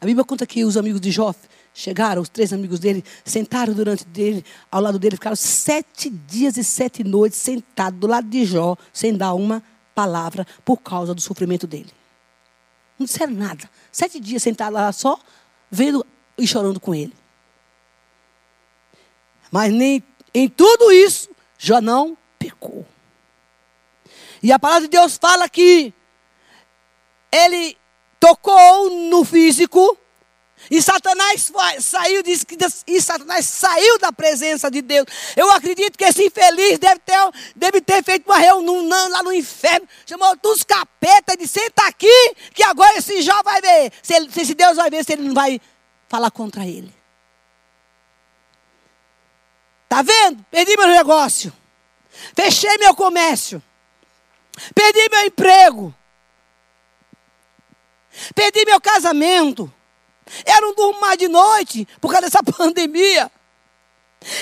A 0.00 0.06
Bíblia 0.06 0.24
conta 0.24 0.46
que 0.46 0.64
os 0.64 0.76
amigos 0.76 1.00
de 1.00 1.10
Jó 1.10 1.34
chegaram, 1.78 2.20
os 2.20 2.28
três 2.28 2.52
amigos 2.52 2.80
dele, 2.80 3.04
sentaram 3.24 3.72
durante 3.72 4.04
dele, 4.04 4.44
ao 4.68 4.82
lado 4.82 4.98
dele, 4.98 5.14
ficaram 5.14 5.36
sete 5.36 6.10
dias 6.10 6.56
e 6.56 6.64
sete 6.64 7.04
noites 7.04 7.38
sentados 7.38 8.00
do 8.00 8.08
lado 8.08 8.28
de 8.28 8.44
Jó, 8.44 8.76
sem 8.92 9.16
dar 9.16 9.32
uma 9.34 9.62
palavra 9.94 10.44
por 10.64 10.78
causa 10.78 11.14
do 11.14 11.20
sofrimento 11.20 11.68
dele. 11.68 11.90
Não 12.98 13.06
disseram 13.06 13.32
nada. 13.32 13.70
Sete 13.92 14.18
dias 14.18 14.42
sentados 14.42 14.74
lá 14.74 14.90
só, 14.90 15.20
vendo 15.70 16.04
e 16.36 16.48
chorando 16.48 16.80
com 16.80 16.92
ele. 16.92 17.14
Mas 19.48 19.72
nem 19.72 20.02
em 20.34 20.48
tudo 20.48 20.90
isso, 20.90 21.30
Jó 21.56 21.80
não 21.80 22.18
pecou. 22.40 22.84
E 24.42 24.50
a 24.50 24.58
palavra 24.58 24.82
de 24.82 24.88
Deus 24.88 25.16
fala 25.16 25.48
que 25.48 25.94
ele 27.30 27.78
tocou 28.18 28.90
no 28.90 29.24
físico 29.24 29.96
e 30.70 30.82
Satanás 30.82 31.50
saiu, 31.80 32.22
diz 32.22 32.44
que 32.44 32.56
e 32.86 33.00
Satanás 33.00 33.46
saiu 33.46 33.98
da 33.98 34.12
presença 34.12 34.70
de 34.70 34.82
Deus. 34.82 35.06
Eu 35.36 35.50
acredito 35.52 35.96
que 35.96 36.04
esse 36.04 36.24
infeliz 36.24 36.78
deve 36.78 37.00
ter, 37.00 37.30
deve 37.54 37.80
ter 37.80 38.02
feito 38.02 38.26
uma 38.26 38.38
reunião 38.38 39.08
lá 39.08 39.22
no 39.22 39.32
inferno, 39.32 39.88
chamou 40.04 40.36
dos 40.36 40.64
capetas 40.64 41.34
e 41.34 41.38
disse: 41.38 41.60
senta 41.60 41.86
aqui, 41.86 42.34
que 42.54 42.62
agora 42.62 42.98
esse 42.98 43.22
Jó 43.22 43.42
vai 43.42 43.60
ver. 43.60 43.92
Se, 44.02 44.14
ele, 44.14 44.30
se 44.30 44.54
Deus 44.54 44.76
vai 44.76 44.90
ver, 44.90 45.04
se 45.04 45.12
ele 45.12 45.22
não 45.22 45.34
vai 45.34 45.60
falar 46.08 46.30
contra 46.30 46.66
ele. 46.66 46.92
Tá 49.88 50.02
vendo? 50.02 50.44
Perdi 50.50 50.76
meu 50.76 50.88
negócio. 50.88 51.52
Fechei 52.34 52.76
meu 52.78 52.94
comércio. 52.94 53.62
Perdi 54.74 55.08
meu 55.10 55.24
emprego. 55.26 55.94
Perdi 58.34 58.64
meu 58.66 58.80
casamento. 58.80 59.72
Eu 60.44 60.62
não 60.62 60.74
durmo 60.74 61.00
mais 61.00 61.18
de 61.18 61.28
noite 61.28 61.86
por 62.00 62.10
causa 62.10 62.26
dessa 62.26 62.42
pandemia. 62.56 63.30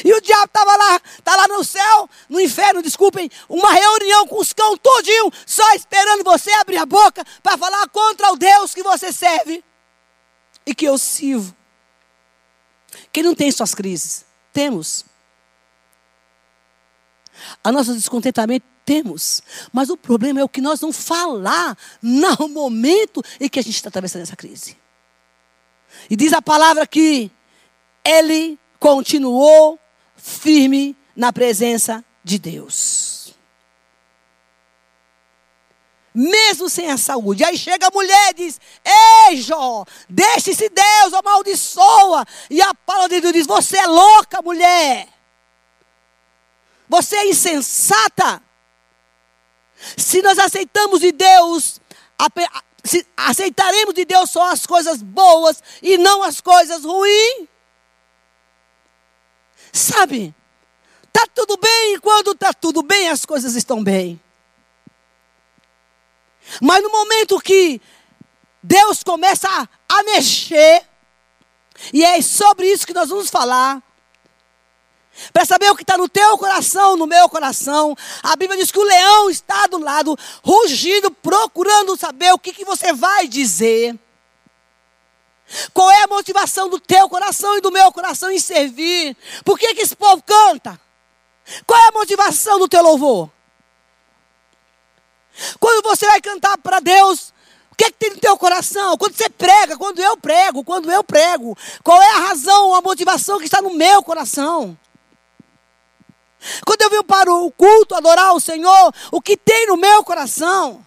E 0.04 0.12
o 0.12 0.20
diabo 0.20 0.46
estava 0.46 0.74
lá, 0.74 1.00
está 1.18 1.36
lá 1.36 1.48
no 1.48 1.62
céu, 1.62 2.08
no 2.28 2.40
inferno, 2.40 2.82
desculpem, 2.82 3.30
uma 3.48 3.70
reunião 3.72 4.26
com 4.26 4.40
os 4.40 4.52
cão 4.52 4.76
todinho, 4.76 5.30
só 5.44 5.70
esperando 5.74 6.24
você 6.24 6.50
abrir 6.52 6.78
a 6.78 6.86
boca 6.86 7.22
para 7.42 7.58
falar 7.58 7.86
contra 7.88 8.32
o 8.32 8.36
Deus 8.36 8.74
que 8.74 8.82
você 8.82 9.12
serve 9.12 9.62
e 10.64 10.74
que 10.74 10.86
eu 10.86 10.96
sirvo. 10.96 11.54
Quem 13.12 13.22
não 13.22 13.34
tem 13.34 13.50
suas 13.50 13.74
crises? 13.74 14.24
Temos. 14.52 15.04
A 17.62 17.70
nosso 17.70 17.92
descontentamento 17.92 18.66
temos. 18.84 19.42
Mas 19.72 19.90
o 19.90 19.96
problema 19.96 20.40
é 20.40 20.44
o 20.44 20.48
que 20.48 20.60
nós 20.60 20.80
vamos 20.80 20.96
falar 20.96 21.76
no 22.00 22.48
momento 22.48 23.22
em 23.38 23.48
que 23.48 23.58
a 23.58 23.62
gente 23.62 23.74
está 23.74 23.88
atravessando 23.88 24.22
essa 24.22 24.36
crise. 24.36 24.76
E 26.08 26.16
diz 26.16 26.32
a 26.32 26.42
palavra 26.42 26.86
que 26.86 27.30
ele 28.04 28.58
continuou 28.78 29.78
firme 30.16 30.96
na 31.14 31.32
presença 31.32 32.04
de 32.22 32.38
Deus. 32.38 33.34
Mesmo 36.14 36.68
sem 36.70 36.90
a 36.90 36.96
saúde. 36.96 37.44
Aí 37.44 37.58
chega 37.58 37.88
a 37.88 37.90
mulher 37.90 38.30
e 38.30 38.34
diz: 38.34 38.60
Ei, 39.28 39.36
Jó, 39.36 39.84
deixe-se 40.08 40.70
Deus, 40.70 41.12
amaldiçoa. 41.12 42.24
E 42.48 42.62
a 42.62 42.72
palavra 42.74 43.10
de 43.10 43.20
Deus 43.20 43.34
diz: 43.34 43.46
Você 43.46 43.76
é 43.76 43.86
louca, 43.86 44.40
mulher. 44.40 45.08
Você 46.88 47.16
é 47.16 47.28
insensata. 47.28 48.42
Se 49.96 50.22
nós 50.22 50.38
aceitamos 50.38 51.00
de 51.00 51.12
Deus, 51.12 51.80
aceitaremos 53.16 53.94
de 53.94 54.04
Deus 54.04 54.30
só 54.30 54.50
as 54.50 54.66
coisas 54.66 55.02
boas 55.02 55.62
e 55.82 55.98
não 55.98 56.22
as 56.22 56.40
coisas 56.40 56.84
ruins. 56.84 57.48
Sabe? 59.72 60.34
Tá 61.12 61.26
tudo 61.34 61.56
bem 61.56 61.94
e 61.94 62.00
quando 62.00 62.34
tá 62.34 62.52
tudo 62.52 62.82
bem, 62.82 63.08
as 63.08 63.24
coisas 63.24 63.54
estão 63.54 63.82
bem. 63.82 64.20
Mas 66.60 66.82
no 66.82 66.90
momento 66.90 67.40
que 67.40 67.80
Deus 68.62 69.02
começa 69.02 69.48
a 69.88 70.02
mexer, 70.02 70.84
e 71.92 72.04
é 72.04 72.20
sobre 72.22 72.70
isso 72.70 72.86
que 72.86 72.94
nós 72.94 73.08
vamos 73.08 73.30
falar, 73.30 73.82
para 75.32 75.44
saber 75.44 75.70
o 75.70 75.76
que 75.76 75.82
está 75.82 75.96
no 75.96 76.08
teu 76.08 76.36
coração, 76.38 76.96
no 76.96 77.06
meu 77.06 77.28
coração. 77.28 77.96
A 78.22 78.36
Bíblia 78.36 78.58
diz 78.58 78.70
que 78.70 78.78
o 78.78 78.84
leão 78.84 79.30
está 79.30 79.66
do 79.66 79.78
lado, 79.78 80.16
rugindo, 80.42 81.10
procurando 81.10 81.96
saber 81.96 82.32
o 82.32 82.38
que, 82.38 82.52
que 82.52 82.64
você 82.64 82.92
vai 82.92 83.28
dizer. 83.28 83.98
Qual 85.72 85.90
é 85.90 86.02
a 86.02 86.08
motivação 86.08 86.68
do 86.68 86.80
teu 86.80 87.08
coração 87.08 87.56
e 87.56 87.60
do 87.60 87.70
meu 87.70 87.92
coração 87.92 88.30
em 88.30 88.38
servir? 88.38 89.16
Por 89.44 89.58
que, 89.58 89.74
que 89.74 89.82
esse 89.82 89.94
povo 89.94 90.22
canta? 90.22 90.78
Qual 91.64 91.80
é 91.80 91.88
a 91.88 91.92
motivação 91.92 92.58
do 92.58 92.68
teu 92.68 92.82
louvor? 92.82 93.30
Quando 95.60 95.82
você 95.84 96.06
vai 96.06 96.20
cantar 96.20 96.58
para 96.58 96.80
Deus, 96.80 97.32
o 97.70 97.76
que, 97.76 97.84
é 97.84 97.90
que 97.90 97.98
tem 97.98 98.10
no 98.10 98.18
teu 98.18 98.36
coração? 98.36 98.96
Quando 98.96 99.14
você 99.14 99.28
prega, 99.28 99.76
quando 99.76 100.00
eu 100.00 100.16
prego, 100.16 100.64
quando 100.64 100.90
eu 100.90 101.04
prego, 101.04 101.56
qual 101.84 102.02
é 102.02 102.10
a 102.12 102.20
razão, 102.20 102.74
a 102.74 102.80
motivação 102.80 103.38
que 103.38 103.44
está 103.44 103.62
no 103.62 103.74
meu 103.74 104.02
coração? 104.02 104.76
Quando 106.64 106.82
eu 106.82 106.90
venho 106.90 107.04
para 107.04 107.32
o 107.32 107.50
culto 107.50 107.94
adorar 107.94 108.34
o 108.34 108.40
Senhor, 108.40 108.94
o 109.10 109.20
que 109.20 109.36
tem 109.36 109.66
no 109.66 109.76
meu 109.76 110.04
coração? 110.04 110.84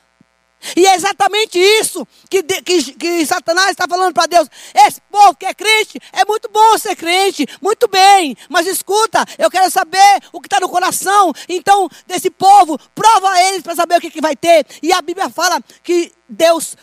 E 0.76 0.86
é 0.86 0.96
exatamente 0.96 1.58
isso 1.58 2.06
que, 2.30 2.44
que, 2.44 2.94
que 2.94 3.26
Satanás 3.26 3.72
está 3.72 3.88
falando 3.88 4.14
para 4.14 4.26
Deus. 4.26 4.50
Esse 4.74 5.00
povo 5.10 5.36
que 5.36 5.46
é 5.46 5.54
crente, 5.54 6.00
é 6.12 6.26
muito 6.26 6.50
bom 6.50 6.78
ser 6.78 6.96
crente, 6.96 7.48
muito 7.62 7.88
bem. 7.88 8.36
Mas 8.50 8.68
escuta, 8.68 9.26
eu 9.38 9.50
quero 9.50 9.72
saber 9.72 10.22
o 10.34 10.42
que 10.42 10.48
está 10.48 10.60
no 10.60 10.70
coração. 10.70 11.32
Então, 11.48 11.90
desse 12.06 12.30
povo, 12.30 12.78
prova 12.94 13.42
eles 13.44 13.62
para 13.62 13.76
saber 13.76 13.98
o 13.98 14.02
que, 14.02 14.12
que 14.12 14.22
vai 14.22 14.36
ter. 14.36 14.66
E 14.84 14.92
a 14.92 15.02
Bíblia 15.02 15.30
fala 15.30 15.62
que 15.82 16.12
Deus 16.28 16.76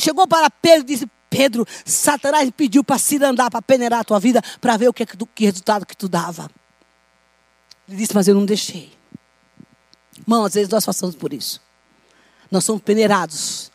chegou 0.00 0.26
para 0.26 0.50
Pedro 0.50 0.80
e 0.80 0.94
disse: 0.94 1.08
Pedro, 1.30 1.66
Satanás 1.84 2.50
pediu 2.56 2.82
para 2.82 2.98
se 2.98 3.22
andar, 3.22 3.50
para 3.50 3.62
peneirar 3.62 4.00
a 4.00 4.04
tua 4.04 4.18
vida, 4.18 4.42
para 4.60 4.76
ver 4.76 4.88
o 4.88 4.92
que, 4.92 5.06
que 5.06 5.44
resultado 5.44 5.86
que 5.86 5.96
tu 5.96 6.08
dava. 6.08 6.50
Ele 7.88 7.96
disse, 7.96 8.14
mas 8.14 8.28
eu 8.28 8.34
não 8.34 8.44
deixei. 8.44 8.92
Irmão, 10.18 10.44
às 10.44 10.54
vezes 10.54 10.68
nós 10.68 10.84
passamos 10.84 11.16
por 11.16 11.32
isso. 11.32 11.60
Nós 12.50 12.64
somos 12.64 12.82
peneirados 12.82 13.70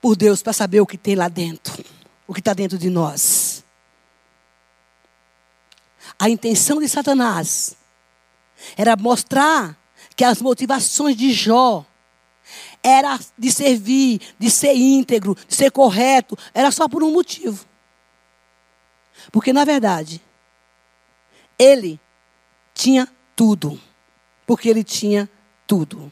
por 0.00 0.16
Deus 0.16 0.42
para 0.42 0.52
saber 0.52 0.80
o 0.80 0.86
que 0.86 0.96
tem 0.96 1.16
lá 1.16 1.28
dentro, 1.28 1.84
o 2.26 2.32
que 2.32 2.40
está 2.40 2.54
dentro 2.54 2.78
de 2.78 2.88
nós. 2.88 3.64
A 6.18 6.28
intenção 6.28 6.78
de 6.78 6.88
Satanás 6.88 7.76
era 8.76 8.96
mostrar 8.96 9.76
que 10.16 10.24
as 10.24 10.40
motivações 10.40 11.16
de 11.16 11.32
Jó 11.32 11.84
era 12.82 13.18
de 13.36 13.52
servir, 13.52 14.20
de 14.38 14.50
ser 14.50 14.74
íntegro, 14.74 15.36
de 15.46 15.54
ser 15.54 15.70
correto, 15.70 16.38
era 16.54 16.70
só 16.70 16.88
por 16.88 17.02
um 17.02 17.12
motivo. 17.12 17.64
Porque 19.30 19.52
na 19.52 19.64
verdade, 19.64 20.22
ele 21.58 22.00
tinha 22.78 23.08
tudo. 23.34 23.78
Porque 24.46 24.68
ele 24.68 24.84
tinha 24.84 25.28
tudo. 25.66 26.10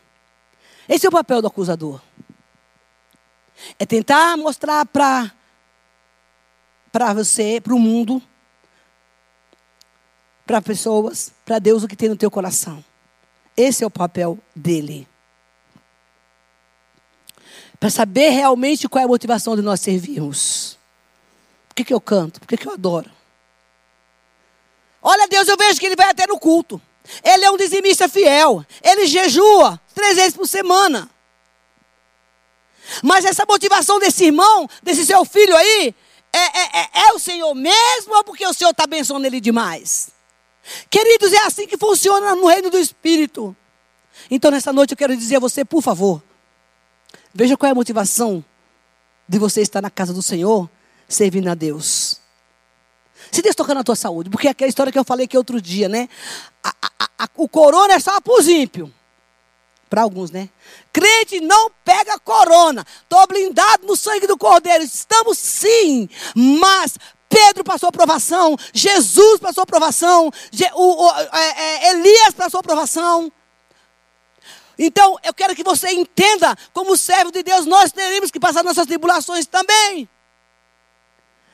Esse 0.88 1.06
é 1.06 1.08
o 1.08 1.12
papel 1.12 1.40
do 1.40 1.46
acusador. 1.46 2.00
É 3.78 3.86
tentar 3.86 4.36
mostrar 4.36 4.84
para 4.84 5.32
para 6.92 7.12
você, 7.12 7.60
para 7.60 7.74
o 7.74 7.78
mundo, 7.78 8.22
para 10.46 10.62
pessoas, 10.62 11.30
para 11.44 11.58
Deus 11.58 11.82
o 11.82 11.88
que 11.88 11.96
tem 11.96 12.08
no 12.08 12.16
teu 12.16 12.30
coração. 12.30 12.82
Esse 13.54 13.84
é 13.84 13.86
o 13.86 13.90
papel 13.90 14.38
dele. 14.54 15.06
Para 17.78 17.90
saber 17.90 18.30
realmente 18.30 18.88
qual 18.88 19.02
é 19.02 19.04
a 19.04 19.08
motivação 19.08 19.54
de 19.56 19.60
nós 19.60 19.80
servirmos. 19.80 20.78
Por 21.68 21.74
que, 21.74 21.84
que 21.84 21.92
eu 21.92 22.00
canto? 22.00 22.40
Por 22.40 22.48
que, 22.48 22.56
que 22.56 22.66
eu 22.66 22.72
adoro? 22.72 23.10
Olha, 25.08 25.28
Deus, 25.28 25.46
eu 25.46 25.56
vejo 25.56 25.78
que 25.78 25.86
ele 25.86 25.94
vai 25.94 26.10
até 26.10 26.26
no 26.26 26.36
culto. 26.36 26.82
Ele 27.22 27.44
é 27.44 27.50
um 27.52 27.56
dizimista 27.56 28.08
fiel. 28.08 28.66
Ele 28.82 29.06
jejua 29.06 29.80
três 29.94 30.16
vezes 30.16 30.34
por 30.34 30.48
semana. 30.48 31.08
Mas 33.04 33.24
essa 33.24 33.46
motivação 33.48 34.00
desse 34.00 34.24
irmão, 34.24 34.68
desse 34.82 35.06
seu 35.06 35.24
filho 35.24 35.56
aí, 35.56 35.94
é, 36.32 36.38
é, 36.38 36.80
é, 36.80 36.88
é 37.06 37.12
o 37.12 37.20
Senhor 37.20 37.54
mesmo 37.54 38.16
ou 38.16 38.24
porque 38.24 38.44
o 38.44 38.52
Senhor 38.52 38.72
está 38.72 38.82
abençoando 38.82 39.24
ele 39.24 39.40
demais? 39.40 40.10
Queridos, 40.90 41.32
é 41.32 41.38
assim 41.38 41.68
que 41.68 41.76
funciona 41.76 42.34
no 42.34 42.48
reino 42.48 42.68
do 42.68 42.76
Espírito. 42.76 43.56
Então, 44.28 44.50
nessa 44.50 44.72
noite, 44.72 44.90
eu 44.90 44.96
quero 44.96 45.16
dizer 45.16 45.36
a 45.36 45.40
você, 45.40 45.64
por 45.64 45.82
favor, 45.82 46.20
veja 47.32 47.56
qual 47.56 47.68
é 47.68 47.70
a 47.70 47.76
motivação 47.76 48.44
de 49.28 49.38
você 49.38 49.60
estar 49.60 49.80
na 49.80 49.90
casa 49.90 50.12
do 50.12 50.20
Senhor, 50.20 50.68
servindo 51.08 51.48
a 51.48 51.54
Deus. 51.54 52.25
Se 53.30 53.42
Deus 53.42 53.54
tocar 53.54 53.74
na 53.74 53.84
tua 53.84 53.96
saúde, 53.96 54.30
porque 54.30 54.48
é 54.48 54.50
aquela 54.50 54.68
história 54.68 54.92
que 54.92 54.98
eu 54.98 55.04
falei 55.04 55.26
aqui 55.26 55.36
outro 55.36 55.60
dia, 55.60 55.88
né? 55.88 56.08
A, 56.62 56.74
a, 56.82 57.24
a, 57.24 57.28
o 57.36 57.48
corona 57.48 57.94
é 57.94 57.98
só 58.00 58.20
para 58.20 58.34
os 58.34 58.48
ímpios. 58.48 58.90
Para 59.88 60.02
alguns, 60.02 60.30
né? 60.30 60.48
Crente 60.92 61.40
não 61.40 61.70
pega 61.84 62.18
corona. 62.18 62.84
Estou 63.02 63.26
blindado 63.26 63.86
no 63.86 63.96
sangue 63.96 64.26
do 64.26 64.36
Cordeiro. 64.36 64.82
Estamos 64.82 65.38
sim, 65.38 66.08
mas 66.34 66.98
Pedro 67.28 67.64
passou 67.64 67.88
aprovação, 67.88 68.56
Jesus 68.72 69.40
passou 69.40 69.62
aprovação, 69.62 70.30
o, 70.74 71.04
o, 71.04 71.10
é, 71.32 71.88
é, 71.88 71.90
Elias 71.90 72.34
passou 72.34 72.60
aprovação. 72.60 73.32
Então, 74.78 75.16
eu 75.24 75.32
quero 75.32 75.54
que 75.54 75.64
você 75.64 75.90
entenda, 75.90 76.54
como 76.72 76.96
servo 76.96 77.32
de 77.32 77.42
Deus, 77.42 77.66
nós 77.66 77.90
teremos 77.92 78.30
que 78.30 78.38
passar 78.38 78.62
nossas 78.62 78.86
tribulações 78.86 79.46
também. 79.46 80.08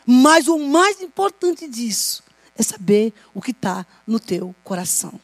Mas 0.06 0.48
o 0.48 0.58
mais 0.58 1.00
importante 1.00 1.68
disso 1.68 2.22
é 2.56 2.62
saber 2.62 3.12
o 3.34 3.40
que 3.40 3.52
está 3.52 3.86
no 4.06 4.18
teu 4.18 4.54
coração. 4.64 5.20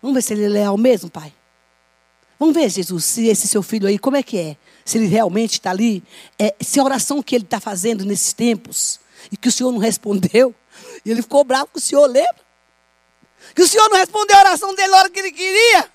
Vamos 0.00 0.14
ver 0.14 0.22
se 0.22 0.32
ele 0.32 0.44
é 0.44 0.48
leal 0.48 0.76
mesmo, 0.76 1.10
pai. 1.10 1.32
Vamos 2.38 2.54
ver, 2.54 2.70
Jesus, 2.70 3.04
se 3.04 3.26
esse 3.26 3.46
seu 3.46 3.62
filho 3.62 3.86
aí, 3.86 3.98
como 3.98 4.16
é 4.16 4.22
que 4.22 4.38
é? 4.38 4.56
Se 4.84 4.96
ele 4.96 5.06
realmente 5.06 5.52
está 5.52 5.70
ali. 5.70 6.02
É, 6.38 6.54
se 6.60 6.80
a 6.80 6.84
oração 6.84 7.22
que 7.22 7.34
ele 7.34 7.44
está 7.44 7.60
fazendo 7.60 8.04
nesses 8.04 8.32
tempos, 8.32 8.98
e 9.30 9.36
que 9.36 9.48
o 9.48 9.52
Senhor 9.52 9.70
não 9.70 9.78
respondeu, 9.78 10.54
e 11.04 11.10
ele 11.10 11.20
ficou 11.20 11.44
bravo 11.44 11.66
com 11.66 11.78
o 11.78 11.82
Senhor, 11.82 12.06
lembra? 12.06 12.50
Que 13.54 13.62
o 13.62 13.68
Senhor 13.68 13.88
não 13.90 13.98
respondeu 13.98 14.36
a 14.36 14.40
oração 14.40 14.74
dele 14.74 14.88
na 14.88 14.98
hora 14.98 15.10
que 15.10 15.18
ele 15.18 15.32
queria. 15.32 15.90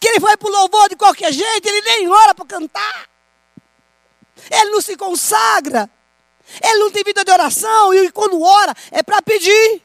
Que 0.00 0.08
ele 0.08 0.20
foi 0.20 0.36
para 0.36 0.48
o 0.48 0.52
louvor 0.52 0.88
de 0.88 0.96
qualquer 0.96 1.32
jeito, 1.32 1.68
ele 1.68 1.82
nem 1.82 2.08
ora 2.08 2.34
para 2.34 2.44
cantar. 2.44 3.08
Ele 4.50 4.70
não 4.70 4.80
se 4.80 4.96
consagra. 4.96 5.88
Ele 6.62 6.78
não 6.78 6.90
tem 6.90 7.04
vida 7.04 7.24
de 7.24 7.30
oração 7.30 7.94
e 7.94 8.10
quando 8.10 8.40
ora 8.40 8.74
é 8.90 9.02
para 9.02 9.20
pedir. 9.22 9.82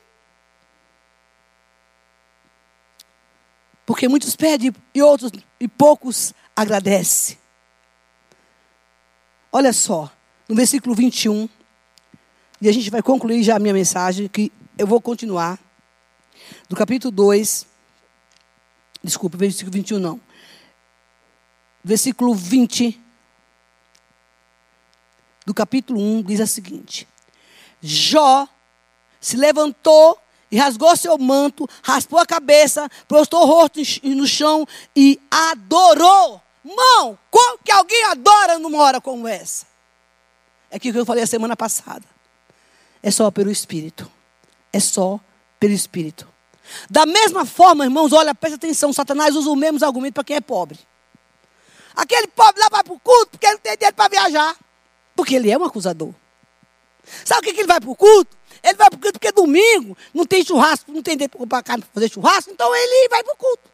Porque 3.86 4.08
muitos 4.08 4.36
pedem 4.36 4.73
e 4.93 5.02
outros 5.02 5.32
e 5.60 5.67
poucos 5.67 6.34
agradecem. 6.56 7.38
Olha 9.52 9.73
só, 9.73 10.12
no 10.47 10.56
versículo 10.56 10.95
21, 10.95 11.47
e 12.62 12.69
a 12.69 12.71
gente 12.71 12.89
vai 12.89 13.04
concluir 13.04 13.43
já 13.43 13.58
a 13.58 13.60
minha 13.60 13.73
mensagem, 13.73 14.28
que 14.28 14.52
eu 14.78 14.88
vou 14.88 15.02
continuar. 15.02 15.60
Do 16.69 16.76
capítulo 16.76 17.12
2, 17.12 17.67
desculpa, 19.04 19.38
versículo 19.38 19.71
21 19.73 19.99
não. 19.99 20.19
Versículo 21.84 22.34
20 22.34 23.03
do 25.46 25.54
capítulo 25.54 26.00
1 26.00 26.24
diz 26.24 26.40
a 26.40 26.48
seguinte: 26.48 27.08
Jó 27.82 28.48
se 29.20 29.38
levantou 29.38 30.20
e 30.52 30.58
rasgou 30.58 30.96
seu 30.96 31.18
manto, 31.18 31.68
raspou 31.82 32.20
a 32.20 32.26
cabeça, 32.26 32.90
prostrou 33.08 33.44
o 33.44 33.46
rosto 33.46 33.80
no 34.04 34.28
chão 34.28 34.68
e 34.96 35.20
adorou. 35.30 36.42
Mão, 36.64 37.18
como 37.30 37.58
que 37.58 37.72
alguém 37.72 38.06
adora 38.06 38.58
numa 38.58 38.82
hora 38.82 39.02
como 39.02 39.28
essa? 39.28 39.66
É 40.70 40.78
aquilo 40.78 40.94
que 40.94 41.00
eu 41.00 41.06
falei 41.06 41.24
a 41.24 41.28
semana 41.28 41.58
passada. 41.58 42.06
É 43.02 43.12
só 43.12 43.30
pelo 43.30 43.52
Espírito. 43.52 44.10
É 44.72 44.80
só 44.80 45.20
pelo 45.60 45.74
Espírito. 45.74 46.28
Da 46.90 47.06
mesma 47.06 47.46
forma, 47.46 47.84
irmãos, 47.84 48.14
olha, 48.14 48.34
presta 48.34 48.56
atenção, 48.56 48.94
Satanás 48.94 49.36
usa 49.36 49.50
o 49.50 49.56
mesmo 49.56 49.84
argumento 49.86 50.14
para 50.14 50.24
quem 50.24 50.38
é 50.38 50.42
pobre. 50.42 50.80
Aquele 51.96 52.28
pobre 52.28 52.62
lá 52.62 52.70
vai 52.72 52.84
para 52.84 52.94
o 52.94 53.00
culto 53.00 53.32
porque 53.32 53.46
ele 53.46 53.56
não 53.56 53.62
tem 53.62 53.78
dinheiro 53.78 53.96
para 53.96 54.10
viajar. 54.10 54.56
Porque 55.15 55.36
ele 55.36 55.52
é 55.52 55.58
um 55.58 55.63
acusador. 55.63 56.13
Sabe 57.26 57.39
o 57.39 57.43
que, 57.43 57.54
que 57.54 57.62
ele 57.62 57.67
vai 57.67 57.80
para 57.80 57.89
o 57.89 57.95
culto? 57.95 58.38
Ele 58.63 58.76
vai 58.76 58.89
para 58.89 58.97
o 58.97 58.99
culto 58.99 59.19
porque 59.19 59.32
domingo 59.32 59.97
não 60.13 60.26
tem 60.26 60.43
churrasco, 60.43 60.91
não 60.91 61.02
tem 61.02 61.17
dinheiro 61.17 61.47
para 61.47 61.62
carne 61.62 61.84
fazer 61.93 62.10
churrasco, 62.10 62.52
então 62.52 62.73
ele 62.73 63.10
vai 63.10 63.23
para 63.23 63.34
o 63.34 63.38
culto. 63.38 63.73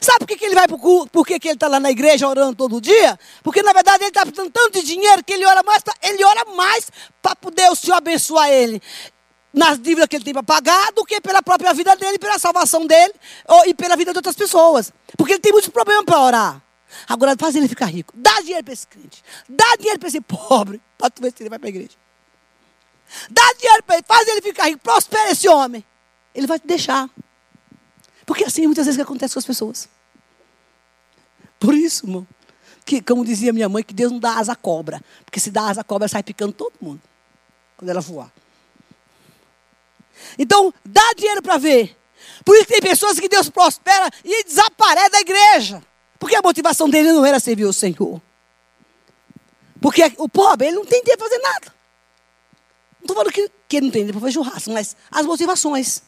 Sabe 0.00 0.20
por 0.20 0.28
que, 0.28 0.36
que 0.36 0.44
ele 0.44 0.54
vai 0.54 0.68
para 0.68 0.76
o 0.76 0.78
culto? 0.78 1.10
Por 1.10 1.26
que, 1.26 1.40
que 1.40 1.48
ele 1.48 1.54
está 1.54 1.66
lá 1.66 1.80
na 1.80 1.90
igreja 1.90 2.28
orando 2.28 2.54
todo 2.54 2.80
dia? 2.80 3.18
Porque 3.42 3.62
na 3.62 3.72
verdade 3.72 4.04
ele 4.04 4.10
está 4.10 4.22
precisando 4.24 4.50
tanto 4.52 4.80
de 4.80 4.86
dinheiro 4.86 5.24
que 5.24 5.32
ele 5.32 5.44
ora 5.44 5.62
mais, 5.64 5.82
ele 6.02 6.24
ora 6.24 6.44
mais 6.54 6.90
para 7.20 7.34
poder 7.34 7.68
o 7.70 7.74
Senhor 7.74 7.96
abençoar 7.96 8.48
ele 8.48 8.80
nas 9.52 9.78
dívidas 9.78 10.06
que 10.08 10.16
ele 10.16 10.24
tem 10.24 10.32
para 10.32 10.42
pagar 10.42 10.92
do 10.92 11.04
que 11.04 11.20
pela 11.20 11.42
própria 11.42 11.74
vida 11.74 11.94
dele, 11.96 12.18
pela 12.18 12.38
salvação 12.38 12.86
dele 12.86 13.12
ou, 13.48 13.66
e 13.66 13.74
pela 13.74 13.96
vida 13.96 14.12
de 14.12 14.18
outras 14.18 14.36
pessoas. 14.36 14.92
Porque 15.16 15.34
ele 15.34 15.40
tem 15.40 15.52
muitos 15.52 15.70
problemas 15.70 16.04
para 16.04 16.20
orar. 16.20 16.62
Agora 17.08 17.36
faz 17.38 17.54
ele 17.54 17.68
ficar 17.68 17.86
rico. 17.86 18.12
Dá 18.16 18.40
dinheiro 18.40 18.64
para 18.64 18.72
esse 18.72 18.86
crente. 18.86 19.22
Dá 19.48 19.76
dinheiro 19.76 19.98
para 19.98 20.08
esse 20.08 20.20
pobre. 20.20 20.80
Para 20.98 21.10
tu 21.10 21.22
ver 21.22 21.32
se 21.36 21.42
ele 21.42 21.50
vai 21.50 21.58
para 21.58 21.68
a 21.68 21.70
igreja. 21.70 21.96
Dá 23.30 23.42
dinheiro 23.58 23.82
para 23.82 23.96
ele. 23.96 24.04
Faz 24.06 24.28
ele 24.28 24.42
ficar 24.42 24.64
rico. 24.66 24.80
Prospera 24.80 25.30
esse 25.30 25.48
homem. 25.48 25.84
Ele 26.34 26.46
vai 26.46 26.58
te 26.58 26.66
deixar. 26.66 27.08
Porque 28.24 28.44
assim 28.44 28.66
muitas 28.66 28.86
vezes 28.86 28.96
que 28.96 29.02
acontece 29.02 29.34
com 29.34 29.38
as 29.38 29.46
pessoas. 29.46 29.88
Por 31.58 31.74
isso, 31.74 32.06
irmão. 32.06 32.26
Que, 32.84 33.00
como 33.00 33.24
dizia 33.24 33.52
minha 33.52 33.68
mãe, 33.68 33.82
que 33.82 33.94
Deus 33.94 34.10
não 34.10 34.18
dá 34.18 34.38
asa 34.38 34.52
à 34.52 34.56
cobra. 34.56 35.02
Porque 35.24 35.38
se 35.38 35.50
dá 35.50 35.68
asa 35.68 35.80
à 35.80 35.84
cobra, 35.84 36.08
sai 36.08 36.22
picando 36.22 36.52
todo 36.52 36.72
mundo. 36.80 37.00
Quando 37.76 37.88
ela 37.88 38.00
voar. 38.00 38.32
Então, 40.38 40.72
dá 40.84 41.12
dinheiro 41.16 41.42
para 41.42 41.58
ver. 41.58 41.96
Por 42.44 42.56
isso 42.56 42.66
tem 42.66 42.80
pessoas 42.80 43.18
que 43.18 43.28
Deus 43.28 43.48
prospera 43.48 44.10
e 44.24 44.44
desaparece 44.44 45.10
da 45.10 45.20
igreja. 45.20 45.82
Porque 46.22 46.36
a 46.36 46.40
motivação 46.40 46.88
dele 46.88 47.10
não 47.10 47.26
era 47.26 47.40
servir 47.40 47.64
o 47.64 47.72
Senhor. 47.72 48.22
Porque 49.80 50.00
o 50.18 50.28
pobre, 50.28 50.68
ele 50.68 50.76
não 50.76 50.86
tem 50.86 51.02
tempo 51.02 51.18
para 51.18 51.28
fazer 51.28 51.42
nada. 51.42 51.74
Não 53.00 53.00
estou 53.00 53.16
falando 53.16 53.32
que, 53.32 53.50
que 53.66 53.76
ele 53.76 53.86
não 53.86 53.92
tem 53.92 54.06
tempo 54.06 54.20
para 54.20 54.28
fazer 54.28 54.34
churrasco, 54.34 54.70
mas 54.70 54.96
as 55.10 55.26
motivações. 55.26 56.00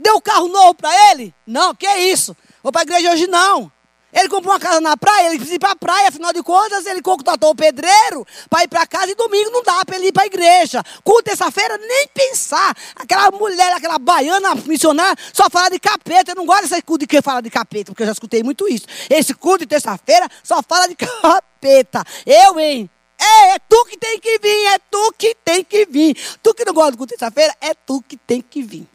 Deu 0.00 0.20
carro 0.20 0.48
novo 0.48 0.74
para 0.74 0.90
ele? 1.12 1.32
Não, 1.46 1.72
que 1.72 1.86
é 1.86 2.00
isso? 2.00 2.36
Vou 2.64 2.72
para 2.72 2.80
a 2.80 2.82
igreja 2.82 3.12
hoje 3.12 3.28
não. 3.28 3.70
Ele 4.12 4.28
comprou 4.28 4.54
uma 4.54 4.60
casa 4.60 4.80
na 4.80 4.96
praia, 4.96 5.26
ele 5.26 5.36
precisa 5.36 5.56
ir 5.56 5.58
para 5.58 5.72
a 5.72 5.76
praia, 5.76 6.08
afinal 6.08 6.32
de 6.32 6.42
contas, 6.42 6.86
ele 6.86 7.02
contratou 7.02 7.50
o 7.50 7.54
pedreiro 7.54 8.26
para 8.48 8.64
ir 8.64 8.68
para 8.68 8.86
casa 8.86 9.10
e 9.12 9.14
domingo 9.14 9.50
não 9.50 9.62
dá 9.62 9.84
para 9.84 9.96
ele 9.96 10.06
ir 10.06 10.12
para 10.12 10.22
a 10.22 10.26
igreja. 10.26 10.82
Com 11.04 11.22
terça-feira, 11.22 11.76
nem 11.76 12.08
pensar. 12.08 12.74
Aquela 12.96 13.30
mulher, 13.30 13.72
aquela 13.74 13.98
baiana 13.98 14.54
missionária, 14.54 15.14
só 15.32 15.50
fala 15.50 15.68
de 15.68 15.78
capeta. 15.78 16.32
Eu 16.32 16.36
não 16.36 16.46
gosto 16.46 16.68
desse 16.68 16.80
culto 16.80 17.00
de 17.00 17.06
que 17.06 17.20
fala 17.20 17.42
de 17.42 17.50
capeta, 17.50 17.92
porque 17.92 18.02
eu 18.02 18.06
já 18.06 18.12
escutei 18.12 18.42
muito 18.42 18.66
isso. 18.66 18.86
Esse 19.10 19.34
culto 19.34 19.58
de 19.60 19.66
terça-feira 19.66 20.26
só 20.42 20.62
fala 20.62 20.88
de 20.88 20.96
capeta. 20.96 22.02
Eu, 22.24 22.58
hein? 22.58 22.88
É, 23.18 23.54
é 23.54 23.58
tu 23.58 23.84
que 23.84 23.98
tem 23.98 24.18
que 24.18 24.38
vir, 24.38 24.66
é 24.68 24.78
tu 24.90 25.14
que 25.18 25.34
tem 25.44 25.62
que 25.62 25.84
vir. 25.84 26.16
Tu 26.42 26.54
que 26.54 26.64
não 26.64 26.72
gosta 26.72 26.92
do 26.92 26.96
culto 26.96 27.12
de 27.12 27.18
terça-feira, 27.18 27.54
é 27.60 27.74
tu 27.74 28.02
que 28.08 28.16
tem 28.16 28.40
que 28.40 28.62
vir. 28.62 28.86